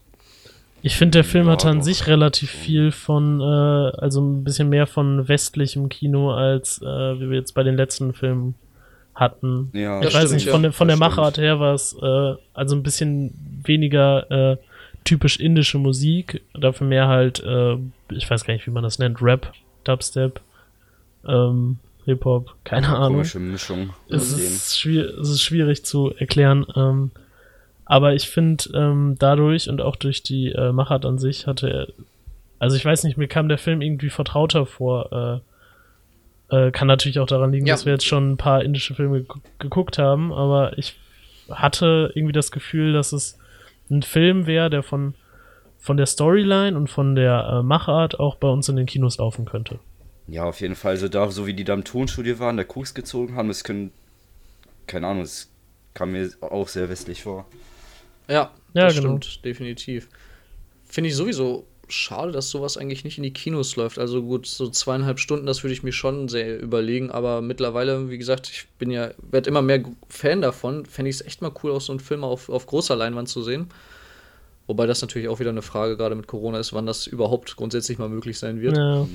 Ich 0.85 0.97
finde, 0.97 1.19
der 1.19 1.25
Film 1.25 1.47
Ja, 1.47 1.53
hatte 1.53 1.69
an 1.69 1.79
doch. 1.79 1.85
sich 1.85 2.07
relativ 2.09 2.51
viel 2.51 2.91
von, 2.91 3.41
äh, 3.41 3.45
also 3.99 4.21
ein 4.21 4.43
bisschen 4.43 4.69
mehr 4.69 4.87
von 4.87 5.29
westlichem 5.29 5.89
Kino, 5.89 6.33
als 6.33 6.81
äh, 6.83 6.85
wie 6.85 7.31
wir 7.31 7.39
jetzt 7.39 7.55
bei 7.55 7.62
den 7.62 7.77
letzten 7.77 8.12
Filmen 8.15 8.55
hatten. 9.14 9.71
Ja, 9.75 10.00
ich 10.00 10.07
weiß 10.14 10.25
stimmt, 10.25 10.33
nicht, 10.35 10.49
von, 10.49 10.62
der- 10.62 10.73
von 10.73 10.88
der. 10.88 10.97
Machart 10.97 11.38
her 11.38 11.61
war 11.61 11.75
es 11.75 11.95
äh, 12.00 12.35
also 12.54 12.75
ein 12.76 12.83
bisschen 12.83 13.61
weniger 13.64 14.31
äh, 14.52 14.57
typisch 15.04 15.38
indische 15.38 15.78
Musik, 15.78 16.42
dafür 16.54 16.87
mehr 16.87 17.09
halt, 17.09 17.42
äh, 17.45 17.76
ich 18.11 18.31
weiß 18.31 18.45
gar 18.45 18.54
nicht, 18.54 18.66
wie 18.66 18.71
man 18.71 18.83
das 18.85 18.99
nennt, 18.99 19.21
Rap, 19.21 19.52
Dubstep, 19.85 20.40
ähm, 21.26 21.78
Hip-Hop, 22.04 22.54
keine 22.64 22.88
Ahnung. 22.97 23.12
Komische 23.19 23.38
Mischung. 23.40 23.90
Es 24.09 24.33
ist, 24.33 24.78
schwierig, 24.78 25.16
es 25.21 25.28
ist 25.28 25.42
schwierig 25.42 25.85
zu 25.85 26.12
erklären. 26.16 26.66
Ähm, 26.75 27.11
aber 27.85 28.14
ich 28.14 28.28
finde, 28.28 28.64
ähm, 28.75 29.16
dadurch 29.19 29.69
und 29.69 29.81
auch 29.81 29.97
durch 29.97 30.23
die 30.23 30.49
äh, 30.52 30.73
Machart 30.73 31.04
an 31.04 31.19
sich 31.19 31.47
hatte 31.47 31.69
er, 31.69 31.88
also 32.59 32.76
ich 32.76 32.85
weiß 32.85 33.04
nicht, 33.04 33.19
mir 33.19 33.28
kam 33.28 33.49
der 33.49 33.59
Film 33.59 33.83
irgendwie 33.83 34.11
vertrauter 34.11 34.66
vor. 34.66 35.12
Äh, 35.42 35.52
äh, 36.53 36.71
kann 36.71 36.87
natürlich 36.87 37.19
auch 37.19 37.27
daran 37.27 37.51
liegen, 37.53 37.67
Ja. 37.67 37.75
dass 37.75 37.85
wir 37.87 37.93
jetzt 37.93 38.07
schon 38.07 38.33
ein 38.33 38.37
paar 38.37 38.63
indische 38.63 38.95
Filme 38.95 39.19
gegu- 39.21 39.41
geguckt 39.59 39.99
haben, 39.99 40.33
aber 40.33 40.79
ich 40.79 40.97
hatte 41.51 42.13
irgendwie 42.15 42.33
das 42.33 42.53
Gefühl, 42.53 42.93
dass 42.93 43.13
es 43.13 43.39
ein 43.91 44.03
Film 44.03 44.47
wäre, 44.47 44.71
der 44.71 44.83
von, 44.83 45.15
von 45.79 45.97
der 45.97 46.07
Storyline 46.07 46.77
und 46.77 46.89
von 46.89 47.15
der 47.17 47.59
äh, 47.61 47.63
Machart 47.63 48.21
auch 48.21 48.37
bei 48.37 48.49
uns 48.49 48.69
in 48.69 48.77
den 48.77 48.87
Kinos 48.87 49.19
laufen 49.19 49.45
könnte. 49.45 49.81
Ja, 50.29 50.45
auf 50.45 50.61
jeden 50.61 50.77
Fall. 50.77 50.93
Also 50.93 51.09
da, 51.09 51.29
so 51.31 51.47
wie 51.47 51.55
die 51.55 51.65
da 51.65 51.75
im 51.75 51.83
Tonstudio 51.85 52.39
waren, 52.39 52.57
da 52.57 52.65
Koks 52.65 52.95
gezogen 52.95 53.35
haben, 53.35 53.49
das 53.49 53.65
können, 53.65 53.91
keine 54.87 55.09
Ahnung, 55.09 55.23
es 55.23 55.51
kam 55.95 56.13
mir 56.13 56.31
auch 56.41 56.69
sehr 56.69 56.89
westlich 56.89 57.23
vor. 57.25 57.47
Ja, 58.29 58.51
Ja, 58.73 58.85
das 58.87 58.95
genau. 58.95 59.09
stimmt, 59.21 59.45
definitiv. 59.45 60.09
Finde 60.89 61.09
ich 61.09 61.17
sowieso 61.17 61.67
schade, 61.93 62.33
dass 62.33 62.51
sowas 62.51 62.77
eigentlich 62.77 63.05
nicht 63.05 63.19
in 63.19 63.25
die 63.25 63.33
Kinos 63.33 63.77
läuft. 63.77 63.99
Also 63.99 64.23
gut, 64.23 64.47
so 64.47 64.69
zweieinhalb 64.69 65.19
Stunden, 65.19 65.47
das 65.47 65.63
würde 65.63 65.75
ich 65.75 65.83
mir 65.83 65.93
schon 65.93 66.29
sehr 66.29 66.61
überlegen, 66.61 67.11
aber 67.11 67.41
mittlerweile, 67.41 68.11
wie 68.11 68.19
gesagt, 68.19 68.49
ich 68.51 68.67
bin 68.79 68.91
ja, 68.91 69.11
werde 69.31 69.49
immer 69.49 69.63
mehr 69.63 69.83
Fan 70.09 70.43
davon. 70.43 70.87
Fände 70.87 71.11
ich 71.11 71.17
es 71.17 71.27
echt 71.27 71.43
mal 71.43 71.53
cool, 71.63 71.73
auch 71.73 71.81
so 71.81 71.93
einen 71.93 72.01
Film 72.01 72.25
auf, 72.25 72.49
auf 72.49 72.67
großer 72.67 72.97
Leinwand 72.97 73.29
zu 73.29 73.43
sehen. 73.43 73.69
Wobei 74.67 74.87
das 74.87 75.03
natürlich 75.03 75.29
auch 75.29 75.41
wieder 75.41 75.51
eine 75.51 75.63
Frage 75.63 75.97
gerade 75.97 76.15
mit 76.15 76.27
Corona 76.27 76.59
ist, 76.59 76.73
wann 76.73 76.87
das 76.87 77.07
überhaupt 77.07 77.57
grundsätzlich 77.57 77.99
mal 77.99 78.09
möglich 78.09 78.39
sein 78.39 78.61
wird. 78.61 78.77
Ja. 78.77 79.07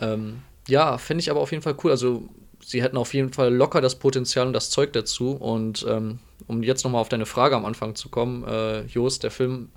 Ähm, 0.00 0.42
ja, 0.68 0.98
fände 0.98 1.20
ich 1.20 1.30
aber 1.30 1.40
auf 1.40 1.50
jeden 1.50 1.62
Fall 1.62 1.76
cool. 1.82 1.90
Also, 1.90 2.28
sie 2.62 2.82
hätten 2.82 2.96
auf 2.96 3.14
jeden 3.14 3.32
Fall 3.32 3.54
locker 3.54 3.80
das 3.80 3.96
Potenzial 3.96 4.46
und 4.46 4.52
das 4.52 4.70
Zeug 4.70 4.92
dazu. 4.92 5.32
Und 5.32 5.86
ähm, 5.88 6.18
um 6.46 6.62
jetzt 6.62 6.84
nochmal 6.84 7.00
auf 7.00 7.08
deine 7.08 7.26
Frage 7.26 7.56
am 7.56 7.64
Anfang 7.64 7.94
zu 7.94 8.08
kommen, 8.08 8.44
äh, 8.44 8.82
Jost, 8.82 9.22
der 9.22 9.30
Film 9.30 9.70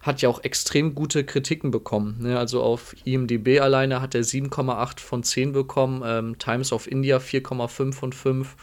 hat 0.00 0.22
ja 0.22 0.28
auch 0.28 0.44
extrem 0.44 0.94
gute 0.94 1.24
Kritiken 1.24 1.70
bekommen. 1.70 2.16
Ne? 2.20 2.38
Also 2.38 2.62
auf 2.62 2.94
IMDb 3.04 3.60
alleine 3.60 4.00
hat 4.00 4.14
er 4.14 4.22
7,8 4.22 5.00
von 5.00 5.22
10 5.22 5.52
bekommen, 5.52 6.02
ähm, 6.04 6.38
Times 6.38 6.72
of 6.72 6.90
India 6.90 7.18
4,5 7.18 7.92
von 7.92 8.12
5 8.12 8.56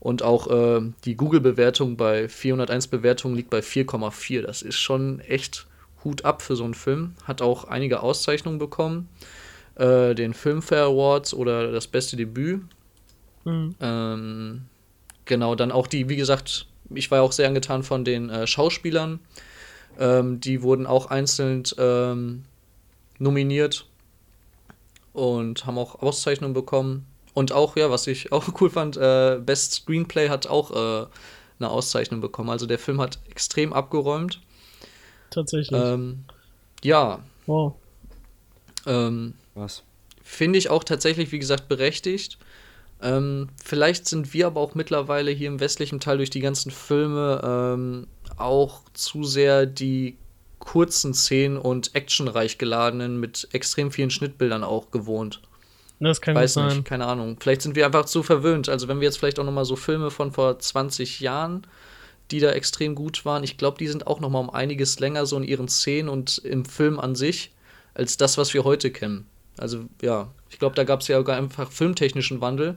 und 0.00 0.22
auch 0.22 0.48
äh, 0.50 0.80
die 1.04 1.16
Google-Bewertung 1.16 1.96
bei 1.96 2.28
401 2.28 2.86
Bewertungen 2.88 3.34
liegt 3.34 3.50
bei 3.50 3.60
4,4. 3.60 4.42
Das 4.42 4.62
ist 4.62 4.76
schon 4.76 5.20
echt 5.20 5.66
Hut 6.04 6.24
ab 6.24 6.42
für 6.42 6.56
so 6.56 6.64
einen 6.64 6.74
Film. 6.74 7.14
Hat 7.24 7.42
auch 7.42 7.64
einige 7.64 8.00
Auszeichnungen 8.00 8.58
bekommen 8.58 9.08
äh, 9.76 10.14
den 10.14 10.34
Filmfare 10.34 10.86
Awards 10.86 11.34
oder 11.34 11.70
das 11.70 11.86
beste 11.86 12.16
Debüt. 12.16 12.62
Mhm. 13.44 13.74
Ähm, 13.80 14.62
genau, 15.24 15.54
dann 15.54 15.70
auch 15.70 15.86
die, 15.86 16.08
wie 16.08 16.16
gesagt, 16.16 16.66
ich 16.94 17.10
war 17.10 17.18
ja 17.18 17.22
auch 17.22 17.32
sehr 17.32 17.48
angetan 17.48 17.82
von 17.82 18.04
den 18.04 18.30
äh, 18.30 18.46
Schauspielern. 18.46 19.20
Ähm, 19.98 20.40
die 20.40 20.62
wurden 20.62 20.86
auch 20.86 21.06
einzeln 21.06 21.62
ähm, 21.78 22.44
nominiert 23.18 23.86
und 25.12 25.66
haben 25.66 25.78
auch 25.78 26.02
Auszeichnungen 26.02 26.54
bekommen. 26.54 27.06
Und 27.32 27.52
auch, 27.52 27.76
ja, 27.76 27.90
was 27.90 28.06
ich 28.06 28.32
auch 28.32 28.46
cool 28.60 28.70
fand, 28.70 28.96
äh, 28.96 29.38
Best 29.44 29.72
Screenplay 29.74 30.28
hat 30.28 30.46
auch 30.46 30.70
äh, 30.70 31.06
eine 31.58 31.70
Auszeichnung 31.70 32.20
bekommen. 32.20 32.50
Also 32.50 32.66
der 32.66 32.78
Film 32.78 33.00
hat 33.00 33.18
extrem 33.28 33.72
abgeräumt. 33.72 34.40
Tatsächlich. 35.30 35.78
Ähm, 35.78 36.24
ja, 36.82 37.20
wow. 37.46 37.74
ähm, 38.86 39.34
Was? 39.54 39.82
Finde 40.22 40.58
ich 40.58 40.70
auch 40.70 40.84
tatsächlich, 40.84 41.32
wie 41.32 41.38
gesagt, 41.38 41.68
berechtigt. 41.68 42.38
Ähm, 43.02 43.48
vielleicht 43.62 44.06
sind 44.06 44.32
wir 44.32 44.46
aber 44.46 44.60
auch 44.60 44.74
mittlerweile 44.74 45.30
hier 45.30 45.48
im 45.48 45.60
westlichen 45.60 46.00
Teil 46.00 46.16
durch 46.16 46.30
die 46.30 46.40
ganzen 46.40 46.70
Filme 46.70 47.40
ähm, 47.44 48.06
auch 48.36 48.82
zu 48.92 49.24
sehr 49.24 49.66
die 49.66 50.16
kurzen 50.58 51.14
Szenen 51.14 51.58
und 51.58 51.94
actionreich 51.94 52.58
geladenen 52.58 53.20
mit 53.20 53.48
extrem 53.52 53.90
vielen 53.90 54.10
Schnittbildern 54.10 54.64
auch 54.64 54.90
gewohnt. 54.90 55.40
Das 56.00 56.20
kann 56.20 56.34
Weiß 56.34 56.54
sein. 56.54 56.68
nicht, 56.68 56.84
keine 56.84 57.06
Ahnung. 57.06 57.36
Vielleicht 57.40 57.62
sind 57.62 57.76
wir 57.76 57.86
einfach 57.86 58.04
zu 58.04 58.22
verwöhnt. 58.22 58.68
Also 58.68 58.88
wenn 58.88 59.00
wir 59.00 59.06
jetzt 59.06 59.18
vielleicht 59.18 59.38
auch 59.38 59.44
noch 59.44 59.52
mal 59.52 59.64
so 59.64 59.76
Filme 59.76 60.10
von 60.10 60.32
vor 60.32 60.58
20 60.58 61.20
Jahren, 61.20 61.66
die 62.30 62.40
da 62.40 62.50
extrem 62.50 62.94
gut 62.94 63.24
waren, 63.24 63.44
ich 63.44 63.56
glaube, 63.56 63.78
die 63.78 63.88
sind 63.88 64.06
auch 64.06 64.20
noch 64.20 64.28
mal 64.28 64.40
um 64.40 64.50
einiges 64.50 64.98
länger 64.98 65.24
so 65.26 65.36
in 65.36 65.44
ihren 65.44 65.68
Szenen 65.68 66.08
und 66.08 66.38
im 66.38 66.64
Film 66.64 67.00
an 67.00 67.14
sich 67.14 67.52
als 67.94 68.16
das, 68.16 68.36
was 68.36 68.52
wir 68.52 68.64
heute 68.64 68.90
kennen. 68.90 69.26
Also 69.58 69.84
ja, 70.02 70.28
ich 70.50 70.58
glaube, 70.58 70.74
da 70.74 70.84
gab 70.84 71.00
es 71.00 71.08
ja 71.08 71.16
sogar 71.16 71.36
einfach 71.36 71.70
filmtechnischen 71.72 72.40
Wandel, 72.40 72.76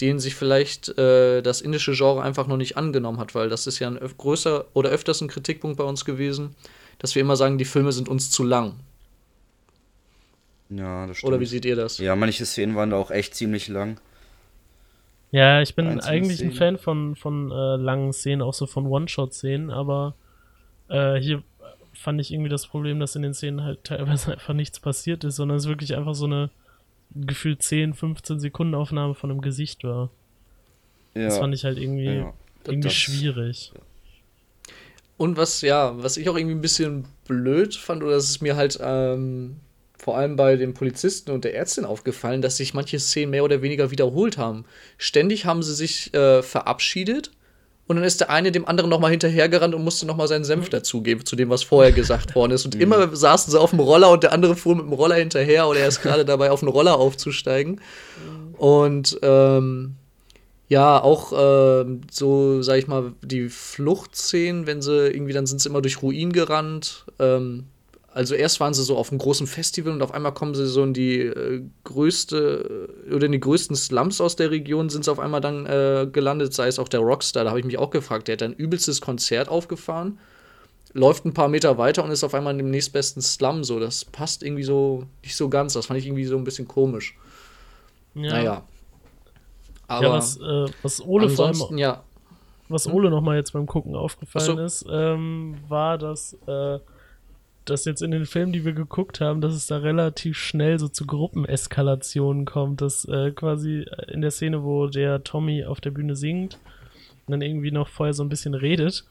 den 0.00 0.18
sich 0.18 0.34
vielleicht 0.34 0.96
äh, 0.98 1.42
das 1.42 1.60
indische 1.60 1.92
Genre 1.92 2.22
einfach 2.22 2.46
noch 2.46 2.56
nicht 2.56 2.76
angenommen 2.76 3.18
hat, 3.18 3.34
weil 3.34 3.48
das 3.48 3.66
ist 3.66 3.78
ja 3.78 3.88
ein 3.88 3.98
öf 3.98 4.16
größer 4.16 4.66
oder 4.74 4.90
öfters 4.90 5.20
ein 5.20 5.28
Kritikpunkt 5.28 5.76
bei 5.76 5.84
uns 5.84 6.04
gewesen, 6.04 6.54
dass 6.98 7.14
wir 7.14 7.22
immer 7.22 7.36
sagen, 7.36 7.58
die 7.58 7.64
Filme 7.64 7.92
sind 7.92 8.08
uns 8.08 8.30
zu 8.30 8.44
lang. 8.44 8.74
Ja, 10.70 11.06
das 11.06 11.18
stimmt. 11.18 11.32
Oder 11.32 11.40
wie 11.40 11.46
seht 11.46 11.64
ihr 11.64 11.76
das? 11.76 11.98
Ja, 11.98 12.14
manche 12.14 12.44
Szenen 12.44 12.76
waren 12.76 12.90
da 12.90 12.96
auch 12.96 13.10
echt 13.10 13.34
ziemlich 13.34 13.68
lang. 13.68 13.98
Ja, 15.30 15.60
ich 15.60 15.74
bin 15.74 15.86
Einzelne 15.86 16.10
eigentlich 16.10 16.40
ein 16.40 16.52
Szenen. 16.52 16.54
Fan 16.54 16.78
von, 16.78 17.16
von 17.16 17.50
äh, 17.50 17.76
langen 17.76 18.12
Szenen, 18.12 18.42
auch 18.42 18.54
so 18.54 18.66
von 18.66 18.86
One-Shot-Szenen, 18.86 19.70
aber 19.70 20.14
äh, 20.88 21.16
hier 21.16 21.42
fand 21.92 22.20
ich 22.20 22.32
irgendwie 22.32 22.48
das 22.48 22.66
Problem, 22.66 23.00
dass 23.00 23.16
in 23.16 23.22
den 23.22 23.34
Szenen 23.34 23.62
halt 23.62 23.84
teilweise 23.84 24.32
einfach 24.32 24.54
nichts 24.54 24.80
passiert 24.80 25.24
ist, 25.24 25.36
sondern 25.36 25.58
es 25.58 25.68
wirklich 25.68 25.96
einfach 25.96 26.14
so 26.14 26.26
eine 26.26 26.50
gefühlt 27.14 27.62
10, 27.62 27.94
15 27.94 28.40
Sekunden 28.40 28.74
Aufnahme 28.74 29.14
von 29.14 29.30
einem 29.30 29.40
Gesicht 29.40 29.84
war. 29.84 30.10
Ja. 31.14 31.24
Das 31.24 31.38
fand 31.38 31.54
ich 31.54 31.64
halt 31.64 31.78
irgendwie, 31.78 32.04
ja. 32.04 32.32
irgendwie 32.64 32.88
Das- 32.88 32.94
schwierig. 32.94 33.72
Und 35.16 35.36
was, 35.36 35.62
ja, 35.62 35.94
was 36.00 36.16
ich 36.16 36.28
auch 36.28 36.36
irgendwie 36.36 36.54
ein 36.54 36.60
bisschen 36.60 37.04
blöd 37.26 37.74
fand, 37.74 38.04
oder 38.04 38.14
es 38.16 38.30
ist 38.30 38.40
mir 38.40 38.54
halt 38.54 38.78
ähm, 38.80 39.56
vor 39.98 40.16
allem 40.16 40.36
bei 40.36 40.54
den 40.56 40.74
Polizisten 40.74 41.32
und 41.32 41.42
der 41.44 41.56
Ärztin 41.56 41.84
aufgefallen, 41.84 42.40
dass 42.40 42.56
sich 42.58 42.72
manche 42.72 43.00
Szenen 43.00 43.30
mehr 43.32 43.42
oder 43.42 43.60
weniger 43.60 43.90
wiederholt 43.90 44.38
haben. 44.38 44.64
Ständig 44.96 45.44
haben 45.44 45.64
sie 45.64 45.74
sich 45.74 46.14
äh, 46.14 46.40
verabschiedet 46.42 47.32
und 47.88 47.96
dann 47.96 48.04
ist 48.04 48.20
der 48.20 48.28
eine 48.30 48.52
dem 48.52 48.68
anderen 48.68 48.90
nochmal 48.90 49.10
hinterhergerannt 49.10 49.74
und 49.74 49.82
musste 49.82 50.06
nochmal 50.06 50.28
seinen 50.28 50.44
Senf 50.44 50.68
dazugeben, 50.68 51.24
zu 51.24 51.36
dem, 51.36 51.48
was 51.48 51.62
vorher 51.62 51.90
gesagt 51.90 52.34
worden 52.34 52.52
ist. 52.52 52.66
Und 52.66 52.74
immer 52.74 53.16
saßen 53.16 53.50
sie 53.50 53.58
auf 53.58 53.70
dem 53.70 53.80
Roller 53.80 54.10
und 54.10 54.22
der 54.22 54.32
andere 54.32 54.56
fuhr 54.56 54.76
mit 54.76 54.84
dem 54.84 54.92
Roller 54.92 55.16
hinterher 55.16 55.66
oder 55.66 55.80
er 55.80 55.88
ist 55.88 56.02
gerade 56.02 56.26
dabei, 56.26 56.50
auf 56.50 56.60
den 56.60 56.68
Roller 56.68 56.98
aufzusteigen. 56.98 57.80
Und 58.58 59.18
ähm, 59.22 59.94
ja, 60.68 61.02
auch 61.02 61.32
ähm, 61.34 62.02
so, 62.10 62.60
sag 62.60 62.76
ich 62.76 62.88
mal, 62.88 63.12
die 63.22 63.48
Fluchtszenen, 63.48 64.66
wenn 64.66 64.82
sie 64.82 65.08
irgendwie, 65.08 65.32
dann 65.32 65.46
sind 65.46 65.62
sie 65.62 65.70
immer 65.70 65.80
durch 65.80 66.02
Ruinen 66.02 66.34
gerannt. 66.34 67.06
Ähm, 67.18 67.64
also 68.12 68.34
erst 68.34 68.58
waren 68.58 68.74
sie 68.74 68.82
so 68.82 68.96
auf 68.96 69.10
einem 69.10 69.18
großen 69.18 69.46
Festival 69.46 69.92
und 69.92 70.02
auf 70.02 70.12
einmal 70.12 70.32
kommen 70.32 70.54
sie 70.54 70.66
so 70.66 70.82
in 70.82 70.94
die 70.94 71.20
äh, 71.20 71.62
größte 71.84 72.88
oder 73.12 73.26
in 73.26 73.32
die 73.32 73.40
größten 73.40 73.76
Slums 73.76 74.20
aus 74.20 74.34
der 74.34 74.50
Region 74.50 74.88
sind 74.88 75.04
sie 75.04 75.12
auf 75.12 75.18
einmal 75.18 75.40
dann 75.40 75.66
äh, 75.66 76.08
gelandet, 76.10 76.54
sei 76.54 76.68
es 76.68 76.78
auch 76.78 76.88
der 76.88 77.00
Rockstar, 77.00 77.44
da 77.44 77.50
habe 77.50 77.60
ich 77.60 77.66
mich 77.66 77.78
auch 77.78 77.90
gefragt, 77.90 78.28
der 78.28 78.34
hat 78.34 78.42
ein 78.42 78.54
übelstes 78.54 79.00
Konzert 79.00 79.48
aufgefahren, 79.48 80.18
läuft 80.94 81.26
ein 81.26 81.34
paar 81.34 81.48
Meter 81.48 81.76
weiter 81.76 82.02
und 82.02 82.10
ist 82.10 82.24
auf 82.24 82.34
einmal 82.34 82.52
in 82.52 82.58
dem 82.58 82.70
nächstbesten 82.70 83.20
Slum 83.20 83.62
so. 83.62 83.78
Das 83.78 84.04
passt 84.06 84.42
irgendwie 84.42 84.64
so 84.64 85.04
nicht 85.22 85.36
so 85.36 85.48
ganz, 85.48 85.74
das 85.74 85.86
fand 85.86 86.00
ich 86.00 86.06
irgendwie 86.06 86.24
so 86.24 86.36
ein 86.36 86.44
bisschen 86.44 86.66
komisch. 86.66 87.16
Ja, 88.14 88.32
Naja. 88.32 88.62
Aber 89.86 90.06
ja 90.06 90.12
was, 90.12 90.36
äh, 90.38 90.66
was 90.82 91.04
Ole 91.04 91.30
vor 91.30 91.46
allem 91.46 91.78
ja. 91.78 92.02
was 92.68 92.86
Ole 92.86 93.10
nochmal 93.10 93.36
jetzt 93.36 93.52
beim 93.52 93.66
Gucken 93.66 93.94
aufgefallen 93.94 94.56
so. 94.56 94.58
ist, 94.58 94.86
ähm, 94.90 95.56
war, 95.68 95.96
dass, 95.96 96.36
äh, 96.46 96.78
dass 97.70 97.84
jetzt 97.84 98.02
in 98.02 98.10
den 98.10 98.26
Filmen, 98.26 98.52
die 98.52 98.64
wir 98.64 98.72
geguckt 98.72 99.20
haben, 99.20 99.40
dass 99.40 99.54
es 99.54 99.66
da 99.66 99.78
relativ 99.78 100.36
schnell 100.38 100.78
so 100.78 100.88
zu 100.88 101.06
Gruppeneskalationen 101.06 102.44
kommt, 102.44 102.80
dass 102.80 103.04
äh, 103.06 103.30
quasi 103.32 103.84
in 104.08 104.20
der 104.22 104.30
Szene, 104.30 104.62
wo 104.64 104.86
der 104.86 105.24
Tommy 105.24 105.64
auf 105.64 105.80
der 105.80 105.90
Bühne 105.90 106.16
singt, 106.16 106.58
dann 107.26 107.42
irgendwie 107.42 107.70
noch 107.70 107.88
vorher 107.88 108.14
so 108.14 108.22
ein 108.22 108.28
bisschen 108.30 108.54
redet 108.54 109.04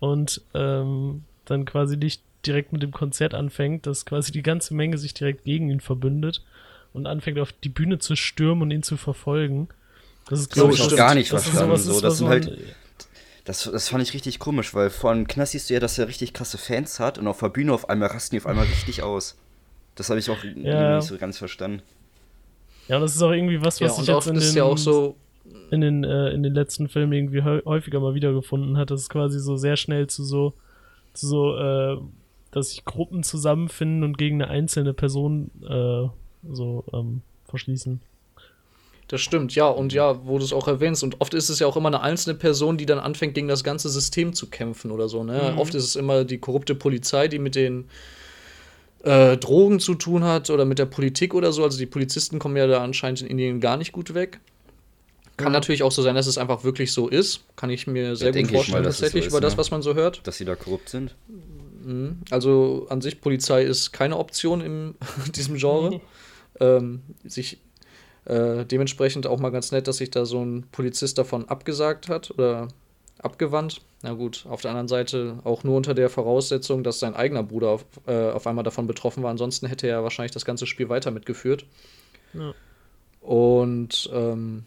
und 0.00 0.42
ähm, 0.54 1.24
dann 1.44 1.64
quasi 1.64 1.96
nicht 1.96 2.22
direkt 2.46 2.72
mit 2.72 2.82
dem 2.82 2.92
Konzert 2.92 3.34
anfängt, 3.34 3.86
dass 3.86 4.06
quasi 4.06 4.30
die 4.30 4.42
ganze 4.42 4.74
Menge 4.74 4.96
sich 4.98 5.12
direkt 5.14 5.44
gegen 5.44 5.70
ihn 5.70 5.80
verbündet 5.80 6.44
und 6.92 7.06
anfängt 7.06 7.38
auf 7.40 7.52
die 7.52 7.68
Bühne 7.68 7.98
zu 7.98 8.14
stürmen 8.16 8.62
und 8.62 8.70
ihn 8.70 8.82
zu 8.84 8.96
verfolgen. 8.96 9.68
Das 10.28 10.40
ist, 10.40 10.52
Das 10.52 10.58
hab 10.62 10.70
glaub 10.70 10.74
ich 10.78 10.90
noch 10.90 10.96
gar 10.96 11.14
nicht 11.14 11.32
das 11.32 11.42
ist 11.42 11.48
verstanden, 11.50 11.76
sowas 11.76 11.96
so. 11.96 12.00
Das 12.00 12.10
was 12.12 12.18
sind 12.18 12.28
halt- 12.28 12.58
Das, 13.48 13.62
das 13.62 13.88
fand 13.88 14.02
ich 14.02 14.12
richtig 14.12 14.38
komisch, 14.38 14.74
weil 14.74 14.90
von 14.90 15.26
Knast 15.26 15.52
siehst 15.52 15.70
du 15.70 15.74
ja, 15.74 15.80
dass 15.80 15.98
er 15.98 16.06
richtig 16.06 16.34
krasse 16.34 16.58
Fans 16.58 17.00
hat 17.00 17.16
und 17.18 17.26
auf 17.26 17.40
der 17.40 17.48
Bühne 17.48 17.72
auf 17.72 17.88
einmal 17.88 18.08
rasten 18.08 18.34
die 18.36 18.40
auf 18.42 18.46
einmal 18.46 18.66
richtig 18.66 19.02
aus. 19.02 19.38
Das 19.94 20.10
habe 20.10 20.20
ich 20.20 20.28
auch 20.28 20.44
Ja. 20.44 20.96
nicht 20.96 21.08
so 21.08 21.16
ganz 21.16 21.38
verstanden. 21.38 21.80
Ja, 22.88 22.98
das 23.00 23.16
ist 23.16 23.22
auch 23.22 23.30
irgendwie 23.30 23.62
was, 23.62 23.80
Ja, 23.80 23.86
was 23.86 23.98
und 23.98 24.04
sich 24.04 24.14
jetzt 24.14 24.26
in 24.26 24.36
ist 24.36 24.50
den, 24.50 24.58
ja 24.58 24.64
auch 24.64 24.76
so, 24.76 25.16
in, 25.70 25.80
den, 25.80 26.04
äh, 26.04 26.28
in 26.30 26.42
den 26.42 26.52
letzten 26.52 26.88
Filmen 26.88 27.14
irgendwie 27.14 27.40
häu- 27.42 27.64
häufiger 27.64 28.00
mal 28.00 28.14
wiedergefunden 28.14 28.76
hat, 28.76 28.90
dass 28.90 29.00
es 29.00 29.08
quasi 29.08 29.40
so 29.40 29.56
sehr 29.56 29.76
schnell 29.78 30.08
zu 30.08 30.24
so, 30.24 30.52
zu 31.14 31.26
so, 31.26 31.56
äh, 31.56 31.96
dass 32.50 32.70
sich 32.70 32.84
Gruppen 32.84 33.22
zusammenfinden 33.22 34.04
und 34.04 34.18
gegen 34.18 34.42
eine 34.42 34.50
einzelne 34.50 34.92
Person 34.92 35.50
äh, 35.66 36.08
so 36.52 36.84
ähm, 36.92 37.22
verschließen. 37.46 38.02
Das 39.08 39.22
stimmt, 39.22 39.54
ja, 39.54 39.66
und 39.66 39.94
ja, 39.94 40.26
wo 40.26 40.38
du 40.38 40.44
es 40.44 40.52
auch 40.52 40.68
erwähnst. 40.68 41.02
Und 41.02 41.20
oft 41.20 41.32
ist 41.32 41.48
es 41.48 41.58
ja 41.58 41.66
auch 41.66 41.76
immer 41.76 41.88
eine 41.88 42.02
einzelne 42.02 42.34
Person, 42.34 42.76
die 42.76 42.84
dann 42.84 42.98
anfängt, 42.98 43.34
gegen 43.34 43.48
das 43.48 43.64
ganze 43.64 43.88
System 43.88 44.34
zu 44.34 44.48
kämpfen 44.48 44.90
oder 44.90 45.08
so. 45.08 45.24
Ne? 45.24 45.52
Mhm. 45.52 45.58
Oft 45.58 45.74
ist 45.74 45.84
es 45.84 45.96
immer 45.96 46.24
die 46.24 46.38
korrupte 46.38 46.74
Polizei, 46.74 47.26
die 47.26 47.38
mit 47.38 47.54
den 47.54 47.86
äh, 49.04 49.38
Drogen 49.38 49.80
zu 49.80 49.94
tun 49.94 50.24
hat 50.24 50.50
oder 50.50 50.66
mit 50.66 50.78
der 50.78 50.84
Politik 50.84 51.32
oder 51.32 51.52
so. 51.52 51.64
Also 51.64 51.78
die 51.78 51.86
Polizisten 51.86 52.38
kommen 52.38 52.56
ja 52.56 52.66
da 52.66 52.82
anscheinend 52.84 53.22
in 53.22 53.28
Indien 53.28 53.60
gar 53.60 53.78
nicht 53.78 53.92
gut 53.92 54.12
weg. 54.12 54.40
Kann 55.38 55.52
natürlich 55.52 55.84
auch 55.84 55.92
so 55.92 56.02
sein, 56.02 56.16
dass 56.16 56.26
es 56.26 56.36
einfach 56.36 56.64
wirklich 56.64 56.92
so 56.92 57.08
ist. 57.08 57.44
Kann 57.56 57.70
ich 57.70 57.86
mir 57.86 58.16
sehr 58.16 58.28
gut 58.28 58.34
denke 58.34 58.50
ich 58.50 58.56
vorstellen, 58.56 58.82
mal, 58.82 58.84
dass 58.84 58.96
es 58.96 58.98
so 58.98 59.04
tatsächlich, 59.04 59.26
ist, 59.26 59.32
über 59.32 59.40
das, 59.40 59.52
ne? 59.54 59.58
was 59.58 59.70
man 59.70 59.82
so 59.82 59.94
hört. 59.94 60.26
Dass 60.26 60.36
sie 60.36 60.44
da 60.44 60.56
korrupt 60.56 60.88
sind. 60.88 61.14
Also 62.30 62.86
an 62.90 63.00
sich, 63.00 63.20
Polizei 63.20 63.62
ist 63.62 63.92
keine 63.92 64.18
Option 64.18 64.60
in 64.60 64.94
diesem 65.34 65.56
Genre. 65.56 66.00
ähm, 66.60 67.02
sich 67.24 67.58
äh, 68.28 68.64
dementsprechend 68.66 69.26
auch 69.26 69.40
mal 69.40 69.50
ganz 69.50 69.72
nett, 69.72 69.88
dass 69.88 69.96
sich 69.96 70.10
da 70.10 70.26
so 70.26 70.44
ein 70.44 70.66
Polizist 70.70 71.16
davon 71.18 71.48
abgesagt 71.48 72.08
hat 72.08 72.30
oder 72.30 72.68
abgewandt. 73.18 73.80
Na 74.02 74.12
gut, 74.12 74.44
auf 74.48 74.60
der 74.60 74.70
anderen 74.70 74.86
Seite 74.88 75.38
auch 75.44 75.64
nur 75.64 75.76
unter 75.76 75.94
der 75.94 76.10
Voraussetzung, 76.10 76.84
dass 76.84 77.00
sein 77.00 77.14
eigener 77.14 77.42
Bruder 77.42 77.70
auf, 77.70 77.84
äh, 78.06 78.30
auf 78.30 78.46
einmal 78.46 78.64
davon 78.64 78.86
betroffen 78.86 79.22
war. 79.22 79.30
Ansonsten 79.30 79.66
hätte 79.66 79.88
er 79.88 80.04
wahrscheinlich 80.04 80.32
das 80.32 80.44
ganze 80.44 80.66
Spiel 80.66 80.88
weiter 80.88 81.10
mitgeführt. 81.10 81.64
Ja. 82.34 82.54
Und 83.22 84.08
ähm, 84.12 84.64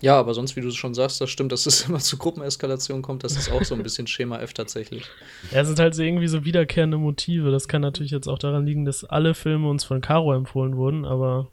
ja, 0.00 0.18
aber 0.18 0.34
sonst, 0.34 0.56
wie 0.56 0.62
du 0.62 0.70
schon 0.72 0.94
sagst, 0.94 1.20
das 1.20 1.30
stimmt, 1.30 1.52
dass 1.52 1.66
es 1.66 1.82
immer 1.88 2.00
zu 2.00 2.16
Gruppeneskalation 2.16 3.02
kommt. 3.02 3.24
Das 3.24 3.36
ist 3.36 3.52
auch 3.52 3.62
so 3.62 3.74
ein 3.74 3.82
bisschen 3.82 4.06
Schema 4.06 4.40
F 4.40 4.54
tatsächlich. 4.54 5.04
Ja, 5.52 5.60
es 5.60 5.68
sind 5.68 5.78
halt 5.78 5.94
so 5.94 6.02
irgendwie 6.02 6.28
so 6.28 6.44
wiederkehrende 6.44 6.96
Motive. 6.96 7.50
Das 7.50 7.68
kann 7.68 7.82
natürlich 7.82 8.10
jetzt 8.10 8.26
auch 8.26 8.38
daran 8.38 8.66
liegen, 8.66 8.84
dass 8.84 9.04
alle 9.04 9.34
Filme 9.34 9.68
uns 9.68 9.84
von 9.84 10.00
Caro 10.00 10.32
empfohlen 10.32 10.76
wurden, 10.76 11.04
aber 11.04 11.48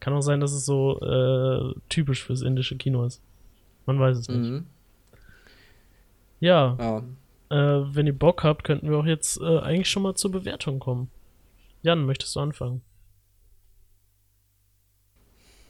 kann 0.00 0.12
auch 0.14 0.22
sein, 0.22 0.40
dass 0.40 0.52
es 0.52 0.64
so 0.64 0.98
äh, 1.00 1.74
typisch 1.88 2.24
fürs 2.24 2.42
indische 2.42 2.76
Kino 2.76 3.04
ist. 3.04 3.22
Man 3.86 4.00
weiß 4.00 4.18
es 4.18 4.28
nicht. 4.28 4.38
Mhm. 4.38 4.66
Ja, 6.40 6.76
Ja, 6.78 6.98
äh, 7.50 7.84
wenn 7.94 8.06
ihr 8.06 8.18
Bock 8.18 8.42
habt, 8.44 8.64
könnten 8.64 8.88
wir 8.90 8.96
auch 8.98 9.04
jetzt 9.04 9.40
äh, 9.40 9.58
eigentlich 9.58 9.90
schon 9.90 10.02
mal 10.02 10.14
zur 10.14 10.32
Bewertung 10.32 10.78
kommen. 10.78 11.10
Jan, 11.82 12.06
möchtest 12.06 12.34
du 12.34 12.40
anfangen? 12.40 12.80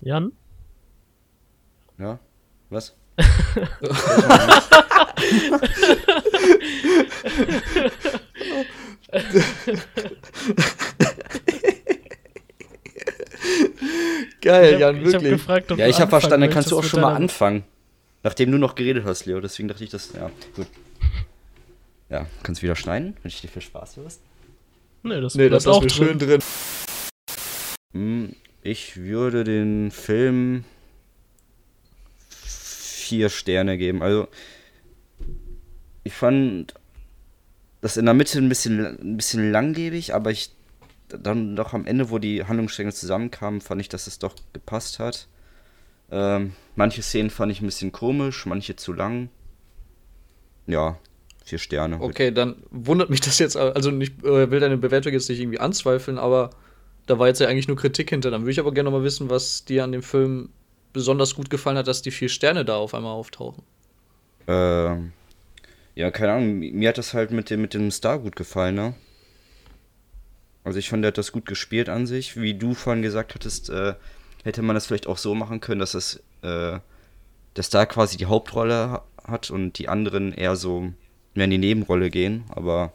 Jan? 0.00 0.30
Ja? 1.98 2.18
Was? 2.70 2.96
Geil, 14.40 14.74
ich 14.74 14.80
Jan, 14.80 14.96
hab, 14.96 15.02
ich 15.02 15.06
hab 15.06 15.22
wirklich. 15.22 15.32
gefragt, 15.32 15.72
ob 15.72 15.78
Ja, 15.78 15.86
ich 15.88 16.00
habe 16.00 16.08
verstanden, 16.10 16.42
dann 16.42 16.50
kannst 16.50 16.70
du 16.70 16.78
auch 16.78 16.84
schon 16.84 17.00
mal 17.00 17.14
anfangen. 17.14 17.64
Nachdem 18.22 18.52
du 18.52 18.58
noch 18.58 18.74
geredet 18.74 19.04
hast, 19.04 19.26
Leo. 19.26 19.40
Deswegen 19.40 19.68
dachte 19.68 19.84
ich, 19.84 19.90
das. 19.90 20.12
Ja, 20.12 20.30
gut. 20.54 20.66
Ja, 22.08 22.26
kannst 22.42 22.60
du 22.60 22.64
wieder 22.64 22.76
schneiden, 22.76 23.16
wenn 23.22 23.28
ich 23.28 23.40
dir 23.40 23.48
viel 23.48 23.62
Spaß 23.62 23.96
hörst. 23.96 24.20
Nee, 25.02 25.20
das 25.20 25.34
Nee, 25.34 25.48
das 25.48 25.66
auch 25.66 25.82
ist 25.84 25.94
schön 25.94 26.18
drin. 26.18 26.40
Hm, 27.92 28.34
Ich 28.62 28.96
würde 28.98 29.44
den 29.44 29.90
Film 29.90 30.64
vier 32.38 33.28
Sterne 33.30 33.78
geben. 33.78 34.02
Also, 34.02 34.28
ich 36.04 36.12
fand 36.12 36.74
das 37.80 37.96
in 37.96 38.04
der 38.04 38.14
Mitte 38.14 38.38
ein 38.38 38.48
bisschen, 38.48 38.98
ein 39.00 39.16
bisschen 39.16 39.50
langgebig, 39.50 40.14
aber 40.14 40.30
ich 40.30 40.50
dann 41.18 41.56
doch 41.56 41.72
am 41.72 41.86
Ende, 41.86 42.10
wo 42.10 42.18
die 42.18 42.44
Handlungsstränge 42.44 42.92
zusammenkamen, 42.92 43.60
fand 43.60 43.80
ich, 43.80 43.88
dass 43.88 44.06
es 44.06 44.18
doch 44.18 44.34
gepasst 44.52 44.98
hat. 44.98 45.28
Ähm, 46.10 46.54
manche 46.76 47.02
Szenen 47.02 47.30
fand 47.30 47.52
ich 47.52 47.60
ein 47.60 47.66
bisschen 47.66 47.92
komisch, 47.92 48.46
manche 48.46 48.76
zu 48.76 48.92
lang. 48.92 49.28
Ja, 50.66 50.98
vier 51.44 51.58
Sterne. 51.58 52.00
Okay, 52.00 52.32
dann 52.32 52.56
wundert 52.70 53.10
mich 53.10 53.20
das 53.20 53.38
jetzt, 53.38 53.56
also 53.56 53.90
ich 53.98 54.10
äh, 54.24 54.50
will 54.50 54.60
deine 54.60 54.76
Bewertung 54.76 55.12
jetzt 55.12 55.28
nicht 55.28 55.40
irgendwie 55.40 55.60
anzweifeln, 55.60 56.18
aber 56.18 56.50
da 57.06 57.18
war 57.18 57.26
jetzt 57.26 57.40
ja 57.40 57.48
eigentlich 57.48 57.68
nur 57.68 57.76
Kritik 57.76 58.10
hinter. 58.10 58.30
Dann 58.30 58.42
würde 58.42 58.52
ich 58.52 58.60
aber 58.60 58.72
gerne 58.72 58.90
mal 58.90 59.02
wissen, 59.02 59.30
was 59.30 59.64
dir 59.64 59.84
an 59.84 59.92
dem 59.92 60.02
Film 60.02 60.50
besonders 60.92 61.34
gut 61.34 61.50
gefallen 61.50 61.76
hat, 61.76 61.88
dass 61.88 62.02
die 62.02 62.10
vier 62.10 62.28
Sterne 62.28 62.64
da 62.64 62.76
auf 62.76 62.94
einmal 62.94 63.12
auftauchen. 63.12 63.62
Ähm, 64.46 65.12
ja, 65.94 66.10
keine 66.10 66.32
Ahnung, 66.32 66.58
mir 66.58 66.88
hat 66.88 66.98
das 66.98 67.14
halt 67.14 67.30
mit 67.30 67.50
dem, 67.50 67.62
mit 67.62 67.74
dem 67.74 67.90
Star 67.90 68.18
gut 68.18 68.36
gefallen, 68.36 68.74
ne? 68.74 68.94
Also 70.70 70.78
ich 70.78 70.88
fand, 70.88 71.02
der 71.02 71.08
hat 71.08 71.18
das 71.18 71.32
gut 71.32 71.46
gespielt 71.46 71.88
an 71.88 72.06
sich. 72.06 72.40
Wie 72.40 72.54
du 72.54 72.74
vorhin 72.74 73.02
gesagt 73.02 73.34
hattest, 73.34 73.70
äh, 73.70 73.94
hätte 74.44 74.62
man 74.62 74.74
das 74.76 74.86
vielleicht 74.86 75.08
auch 75.08 75.18
so 75.18 75.34
machen 75.34 75.58
können, 75.58 75.80
dass 75.80 75.94
es, 75.94 76.22
äh, 76.42 76.78
der 77.56 77.62
Star 77.64 77.86
quasi 77.86 78.16
die 78.16 78.26
Hauptrolle 78.26 78.74
ha- 78.88 79.04
hat 79.24 79.50
und 79.50 79.78
die 79.80 79.88
anderen 79.88 80.32
eher 80.32 80.54
so 80.54 80.92
mehr 81.34 81.46
in 81.46 81.50
die 81.50 81.58
Nebenrolle 81.58 82.08
gehen. 82.08 82.44
Aber 82.50 82.92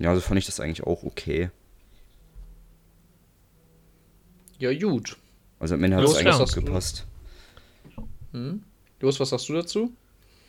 ja, 0.00 0.12
so 0.16 0.20
fand 0.20 0.38
ich 0.38 0.46
das 0.46 0.58
eigentlich 0.58 0.82
auch 0.84 1.04
okay. 1.04 1.48
Ja, 4.58 4.76
gut. 4.76 5.16
Also 5.60 5.76
am 5.76 5.84
Ende 5.84 5.98
hat 5.98 6.04
es 6.06 6.16
eigentlich 6.16 6.34
auch 6.34 6.52
gepasst. 6.52 7.06
Hm? 8.32 8.64
Los, 8.98 9.20
was 9.20 9.30
sagst 9.30 9.48
du 9.48 9.52
dazu? 9.52 9.92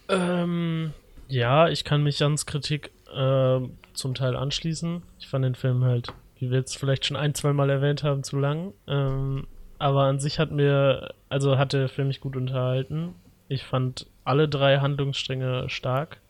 Ähm, 0.09 0.91
ja, 1.27 1.69
ich 1.69 1.83
kann 1.83 2.01
mich 2.01 2.17
Jans 2.17 2.47
Kritik 2.47 2.89
äh, 3.13 3.59
zum 3.93 4.13
Teil 4.15 4.35
anschließen. 4.35 5.03
Ich 5.19 5.27
fand 5.27 5.45
den 5.45 5.55
Film 5.55 5.83
halt, 5.83 6.13
wie 6.39 6.49
wir 6.49 6.57
jetzt 6.57 6.77
vielleicht 6.77 7.05
schon 7.05 7.17
ein, 7.17 7.33
zwei 7.33 7.53
Mal 7.53 7.69
erwähnt 7.69 8.03
haben, 8.03 8.23
zu 8.23 8.37
lang. 8.37 8.73
Ähm, 8.87 9.47
aber 9.77 10.03
an 10.03 10.19
sich 10.19 10.39
hat 10.39 10.51
mir, 10.51 11.13
also 11.29 11.57
hat 11.57 11.73
der 11.73 11.89
Film 11.89 12.07
mich 12.07 12.21
gut 12.21 12.35
unterhalten. 12.35 13.15
Ich 13.47 13.63
fand 13.63 14.07
alle 14.23 14.47
drei 14.49 14.79
Handlungsstränge 14.79 15.69
stark. 15.69 16.21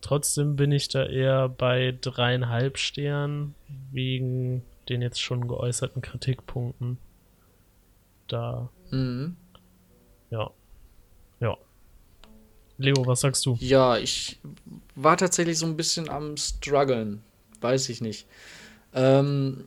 Trotzdem 0.00 0.56
bin 0.56 0.72
ich 0.72 0.88
da 0.88 1.04
eher 1.06 1.48
bei 1.48 1.96
dreieinhalb 2.00 2.76
Sternen 2.78 3.54
wegen 3.90 4.62
den 4.88 5.00
jetzt 5.00 5.20
schon 5.22 5.46
geäußerten 5.46 6.02
Kritikpunkten. 6.02 6.98
Da, 8.28 8.68
Mhm. 8.90 9.36
ja. 10.30 10.38
Ja. 10.38 10.50
Leo, 12.82 13.06
was 13.06 13.20
sagst 13.20 13.46
du? 13.46 13.56
Ja, 13.60 13.96
ich 13.96 14.38
war 14.94 15.16
tatsächlich 15.16 15.58
so 15.58 15.66
ein 15.66 15.76
bisschen 15.76 16.08
am 16.08 16.36
struggeln. 16.36 17.22
Weiß 17.60 17.88
ich 17.88 18.00
nicht. 18.00 18.26
Ähm, 18.94 19.64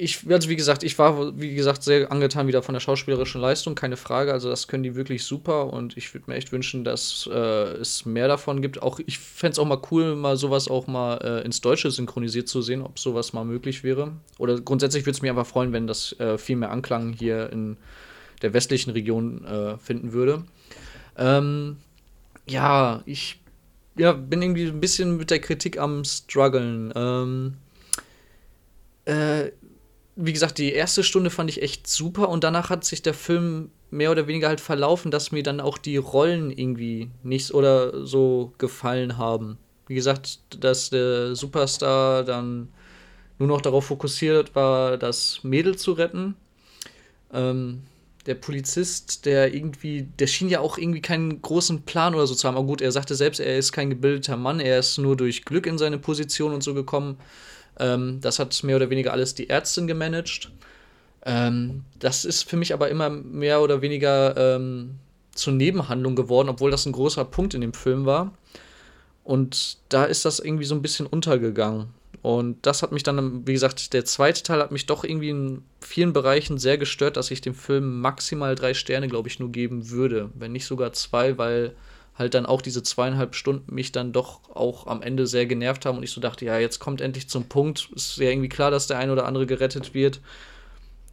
ich, 0.00 0.30
also 0.30 0.48
wie 0.48 0.56
gesagt, 0.56 0.84
ich 0.84 0.96
war, 0.98 1.38
wie 1.40 1.54
gesagt, 1.54 1.82
sehr 1.82 2.10
angetan 2.12 2.46
wieder 2.46 2.62
von 2.62 2.72
der 2.72 2.80
schauspielerischen 2.80 3.40
Leistung, 3.40 3.74
keine 3.74 3.96
Frage. 3.96 4.32
Also 4.32 4.48
das 4.48 4.68
können 4.68 4.84
die 4.84 4.94
wirklich 4.94 5.24
super 5.24 5.72
und 5.72 5.96
ich 5.96 6.14
würde 6.14 6.30
mir 6.30 6.36
echt 6.36 6.52
wünschen, 6.52 6.84
dass 6.84 7.28
äh, 7.32 7.72
es 7.78 8.06
mehr 8.06 8.28
davon 8.28 8.62
gibt. 8.62 8.80
Auch 8.80 9.00
ich 9.04 9.18
fände 9.18 9.52
es 9.52 9.58
auch 9.58 9.66
mal 9.66 9.82
cool, 9.90 10.14
mal 10.14 10.36
sowas 10.36 10.68
auch 10.68 10.86
mal 10.86 11.16
äh, 11.16 11.44
ins 11.44 11.60
Deutsche 11.60 11.90
synchronisiert 11.90 12.48
zu 12.48 12.62
sehen, 12.62 12.82
ob 12.82 12.98
sowas 12.98 13.32
mal 13.32 13.44
möglich 13.44 13.82
wäre. 13.82 14.12
Oder 14.38 14.60
grundsätzlich 14.60 15.02
würde 15.02 15.16
es 15.16 15.22
mich 15.22 15.30
einfach 15.30 15.46
freuen, 15.46 15.72
wenn 15.72 15.88
das 15.88 16.12
äh, 16.20 16.38
viel 16.38 16.56
mehr 16.56 16.70
Anklang 16.70 17.12
hier 17.12 17.50
in 17.52 17.76
der 18.42 18.54
westlichen 18.54 18.90
Region 18.90 19.44
äh, 19.44 19.78
finden 19.78 20.12
würde. 20.12 20.44
Ähm, 21.16 21.78
ja, 22.48 23.02
ich 23.06 23.40
ja, 23.96 24.12
bin 24.12 24.42
irgendwie 24.42 24.66
ein 24.66 24.80
bisschen 24.80 25.16
mit 25.16 25.30
der 25.30 25.40
Kritik 25.40 25.78
am 25.78 26.04
struggeln. 26.04 26.92
Ähm, 26.94 27.54
äh, 29.04 29.50
wie 30.16 30.32
gesagt, 30.32 30.58
die 30.58 30.72
erste 30.72 31.02
Stunde 31.02 31.30
fand 31.30 31.50
ich 31.50 31.62
echt 31.62 31.86
super 31.86 32.28
und 32.28 32.44
danach 32.44 32.70
hat 32.70 32.84
sich 32.84 33.02
der 33.02 33.14
Film 33.14 33.70
mehr 33.90 34.10
oder 34.10 34.26
weniger 34.26 34.48
halt 34.48 34.60
verlaufen, 34.60 35.10
dass 35.10 35.32
mir 35.32 35.42
dann 35.42 35.60
auch 35.60 35.78
die 35.78 35.96
Rollen 35.96 36.50
irgendwie 36.50 37.10
nicht 37.22 37.52
oder 37.54 38.06
so 38.06 38.52
gefallen 38.58 39.16
haben. 39.16 39.58
Wie 39.86 39.94
gesagt, 39.94 40.40
dass 40.62 40.90
der 40.90 41.34
Superstar 41.34 42.24
dann 42.24 42.68
nur 43.38 43.48
noch 43.48 43.60
darauf 43.60 43.86
fokussiert 43.86 44.54
war, 44.54 44.98
das 44.98 45.42
Mädel 45.42 45.76
zu 45.76 45.92
retten. 45.92 46.36
Ähm, 47.32 47.82
der 48.28 48.34
Polizist, 48.34 49.24
der 49.24 49.54
irgendwie, 49.54 50.02
der 50.02 50.26
schien 50.26 50.50
ja 50.50 50.60
auch 50.60 50.76
irgendwie 50.76 51.00
keinen 51.00 51.40
großen 51.40 51.82
Plan 51.82 52.14
oder 52.14 52.26
so 52.26 52.34
zu 52.34 52.46
haben. 52.46 52.58
Aber 52.58 52.66
gut, 52.66 52.82
er 52.82 52.92
sagte 52.92 53.14
selbst, 53.14 53.40
er 53.40 53.56
ist 53.56 53.72
kein 53.72 53.88
gebildeter 53.88 54.36
Mann, 54.36 54.60
er 54.60 54.78
ist 54.78 54.98
nur 54.98 55.16
durch 55.16 55.46
Glück 55.46 55.66
in 55.66 55.78
seine 55.78 55.98
Position 55.98 56.52
und 56.52 56.62
so 56.62 56.74
gekommen. 56.74 57.16
Ähm, 57.80 58.20
das 58.20 58.38
hat 58.38 58.62
mehr 58.64 58.76
oder 58.76 58.90
weniger 58.90 59.12
alles 59.12 59.34
die 59.34 59.48
Ärztin 59.48 59.86
gemanagt. 59.86 60.52
Ähm, 61.24 61.84
das 61.98 62.26
ist 62.26 62.42
für 62.42 62.58
mich 62.58 62.74
aber 62.74 62.90
immer 62.90 63.08
mehr 63.08 63.62
oder 63.62 63.80
weniger 63.80 64.36
ähm, 64.36 64.96
zur 65.32 65.54
Nebenhandlung 65.54 66.14
geworden, 66.14 66.50
obwohl 66.50 66.70
das 66.70 66.84
ein 66.84 66.92
großer 66.92 67.24
Punkt 67.24 67.54
in 67.54 67.62
dem 67.62 67.72
Film 67.72 68.04
war. 68.04 68.34
Und 69.24 69.78
da 69.88 70.04
ist 70.04 70.26
das 70.26 70.38
irgendwie 70.38 70.64
so 70.64 70.74
ein 70.74 70.82
bisschen 70.82 71.06
untergegangen. 71.06 71.94
Und 72.22 72.66
das 72.66 72.82
hat 72.82 72.92
mich 72.92 73.02
dann, 73.02 73.46
wie 73.46 73.52
gesagt, 73.52 73.92
der 73.92 74.04
zweite 74.04 74.42
Teil 74.42 74.60
hat 74.60 74.72
mich 74.72 74.86
doch 74.86 75.04
irgendwie 75.04 75.30
in 75.30 75.62
vielen 75.80 76.12
Bereichen 76.12 76.58
sehr 76.58 76.76
gestört, 76.76 77.16
dass 77.16 77.30
ich 77.30 77.40
dem 77.40 77.54
Film 77.54 78.00
maximal 78.00 78.54
drei 78.54 78.74
Sterne, 78.74 79.08
glaube 79.08 79.28
ich, 79.28 79.38
nur 79.38 79.52
geben 79.52 79.90
würde. 79.90 80.30
Wenn 80.34 80.52
nicht 80.52 80.66
sogar 80.66 80.92
zwei, 80.92 81.38
weil 81.38 81.74
halt 82.18 82.34
dann 82.34 82.46
auch 82.46 82.60
diese 82.60 82.82
zweieinhalb 82.82 83.36
Stunden 83.36 83.72
mich 83.72 83.92
dann 83.92 84.12
doch 84.12 84.40
auch 84.52 84.88
am 84.88 85.02
Ende 85.02 85.26
sehr 85.26 85.46
genervt 85.46 85.86
haben 85.86 85.98
und 85.98 86.02
ich 86.02 86.10
so 86.10 86.20
dachte, 86.20 86.44
ja, 86.44 86.58
jetzt 86.58 86.80
kommt 86.80 87.00
endlich 87.00 87.28
zum 87.28 87.44
Punkt. 87.44 87.88
Ist 87.94 88.16
ja 88.18 88.28
irgendwie 88.28 88.48
klar, 88.48 88.72
dass 88.72 88.88
der 88.88 88.98
ein 88.98 89.10
oder 89.10 89.24
andere 89.24 89.46
gerettet 89.46 89.94
wird. 89.94 90.20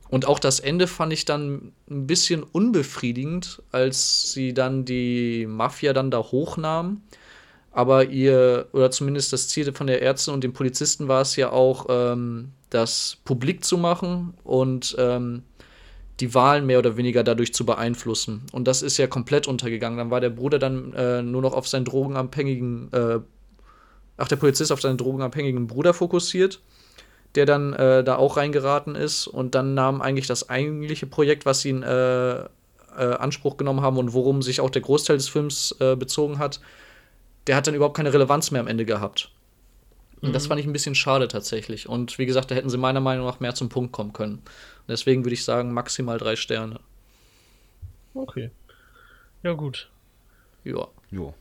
Und 0.09 0.27
auch 0.27 0.39
das 0.39 0.59
Ende 0.59 0.87
fand 0.87 1.13
ich 1.13 1.25
dann 1.25 1.71
ein 1.89 2.07
bisschen 2.07 2.43
unbefriedigend, 2.43 3.61
als 3.71 4.31
sie 4.33 4.53
dann 4.53 4.85
die 4.85 5.45
Mafia 5.47 5.93
dann 5.93 6.11
da 6.11 6.19
hochnahmen. 6.19 7.03
Aber 7.75 8.05
ihr, 8.05 8.69
oder 8.71 8.89
zumindest 8.89 9.33
das 9.33 9.49
Ziel 9.49 9.73
von 9.73 9.85
der 9.85 10.01
Ärztin 10.01 10.33
und 10.33 10.45
den 10.45 10.53
Polizisten 10.53 11.09
war 11.09 11.19
es 11.19 11.35
ja 11.35 11.51
auch, 11.51 11.87
ähm, 11.89 12.53
das 12.69 13.17
publik 13.25 13.65
zu 13.65 13.77
machen 13.77 14.33
und 14.45 14.95
ähm, 14.97 15.43
die 16.21 16.33
Wahlen 16.33 16.65
mehr 16.65 16.79
oder 16.79 16.95
weniger 16.95 17.21
dadurch 17.21 17.53
zu 17.53 17.65
beeinflussen. 17.65 18.43
Und 18.53 18.69
das 18.69 18.81
ist 18.81 18.95
ja 18.95 19.07
komplett 19.07 19.45
untergegangen. 19.45 19.97
Dann 19.97 20.09
war 20.09 20.21
der 20.21 20.29
Bruder 20.29 20.57
dann 20.57 20.93
äh, 20.93 21.21
nur 21.21 21.41
noch 21.41 21.51
auf 21.53 21.67
seinen 21.67 21.83
drogenabhängigen, 21.83 22.93
äh, 22.93 23.19
ach, 24.15 24.29
der 24.29 24.37
Polizist 24.37 24.71
auf 24.71 24.79
seinen 24.79 24.97
drogenabhängigen 24.97 25.67
Bruder 25.67 25.93
fokussiert 25.93 26.61
der 27.35 27.45
dann 27.45 27.73
äh, 27.73 28.01
da 28.01 28.15
auch 28.15 28.37
reingeraten 28.37 28.95
ist. 28.95 29.27
Und 29.27 29.55
dann 29.55 29.73
nahm 29.73 30.01
eigentlich 30.01 30.25
das 30.25 30.49
eigentliche 30.49 31.05
Projekt, 31.05 31.45
was 31.45 31.59
sie 31.59 31.71
in 31.71 31.83
äh, 31.83 32.35
äh, 32.39 32.45
Anspruch 32.95 33.57
genommen 33.57 33.81
haben 33.81 33.97
und 33.97 34.13
worum 34.13 34.41
sich 34.41 34.61
auch 34.61 34.69
der 34.69 34.81
Großteil 34.81 35.17
des 35.17 35.27
Films 35.27 35.75
äh, 35.81 35.97
bezogen 35.97 36.39
hat, 36.39 36.61
der 37.47 37.55
hat 37.55 37.67
dann 37.67 37.75
überhaupt 37.75 37.97
keine 37.97 38.13
Relevanz 38.13 38.51
mehr 38.51 38.61
am 38.61 38.67
Ende 38.67 38.85
gehabt. 38.85 39.31
Und 40.21 40.33
das 40.33 40.47
fand 40.47 40.59
ich 40.59 40.65
ein 40.65 40.73
bisschen 40.73 40.95
schade 40.95 41.27
tatsächlich. 41.27 41.87
Und 41.87 42.17
wie 42.17 42.25
gesagt, 42.25 42.49
da 42.49 42.55
hätten 42.55 42.69
sie 42.69 42.77
meiner 42.77 42.99
Meinung 42.99 43.25
nach 43.25 43.39
mehr 43.39 43.53
zum 43.53 43.69
Punkt 43.69 43.91
kommen 43.91 44.13
können. 44.13 44.35
Und 44.35 44.89
deswegen 44.89 45.23
würde 45.23 45.33
ich 45.33 45.43
sagen, 45.43 45.71
maximal 45.71 46.17
drei 46.17 46.35
Sterne. 46.35 46.79
Okay. 48.13 48.49
Ja, 49.43 49.53
gut. 49.53 49.89
Ja. 50.63 50.87
Jo. 51.11 51.33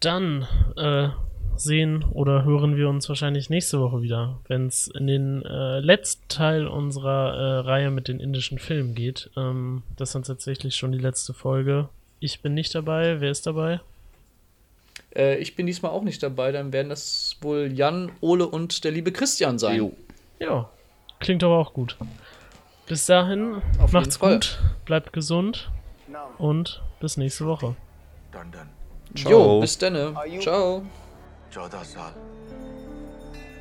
Dann 0.00 0.46
äh, 0.76 1.08
sehen 1.56 2.04
oder 2.04 2.44
hören 2.44 2.76
wir 2.76 2.88
uns 2.88 3.08
wahrscheinlich 3.08 3.50
nächste 3.50 3.80
Woche 3.80 4.02
wieder, 4.02 4.40
wenn 4.46 4.66
es 4.66 4.88
in 4.88 5.06
den 5.06 5.42
äh, 5.42 5.80
letzten 5.80 6.28
Teil 6.28 6.66
unserer 6.66 7.34
äh, 7.34 7.58
Reihe 7.60 7.90
mit 7.90 8.08
den 8.08 8.20
indischen 8.20 8.58
Filmen 8.58 8.94
geht. 8.94 9.30
Ähm, 9.36 9.82
das 9.96 10.10
ist 10.10 10.14
dann 10.14 10.22
tatsächlich 10.22 10.76
schon 10.76 10.92
die 10.92 10.98
letzte 10.98 11.34
Folge. 11.34 11.88
Ich 12.20 12.40
bin 12.40 12.54
nicht 12.54 12.74
dabei. 12.74 13.20
Wer 13.20 13.30
ist 13.30 13.46
dabei? 13.46 13.80
Äh, 15.15 15.37
ich 15.37 15.55
bin 15.55 15.65
diesmal 15.65 15.91
auch 15.91 16.03
nicht 16.03 16.21
dabei, 16.21 16.51
dann 16.51 16.73
werden 16.73 16.89
das 16.89 17.37
wohl 17.41 17.71
Jan, 17.73 18.11
Ole 18.21 18.47
und 18.47 18.83
der 18.83 18.91
liebe 18.91 19.11
Christian 19.11 19.57
sein. 19.59 19.77
Jo. 19.77 19.93
Ja, 20.39 20.69
klingt 21.19 21.43
aber 21.43 21.57
auch 21.57 21.73
gut. 21.73 21.97
Bis 22.87 23.05
dahin, 23.05 23.61
Auf 23.79 23.91
macht's 23.91 24.15
jeden 24.15 24.19
Fall. 24.19 24.33
gut, 24.35 24.59
bleibt 24.85 25.13
gesund 25.13 25.69
und 26.37 26.81
bis 26.99 27.17
nächste 27.17 27.45
Woche. 27.45 27.75
Tandon 28.31 28.69
Ciao. 29.15 29.31
Jo, 29.31 29.59
bis 29.61 29.77
denne. 29.77 30.13
Ciao. 30.41 30.83
चौदह 31.53 31.83
साल 31.89 32.13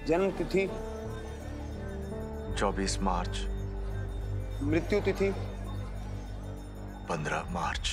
जन्म 0.09 0.31
तिथि 0.38 0.62
चौबीस 2.59 2.94
मार्च 3.09 3.35
मृत्यु 4.70 4.99
तिथि 5.07 5.29
पंद्रह 7.09 7.53
मार्च 7.55 7.85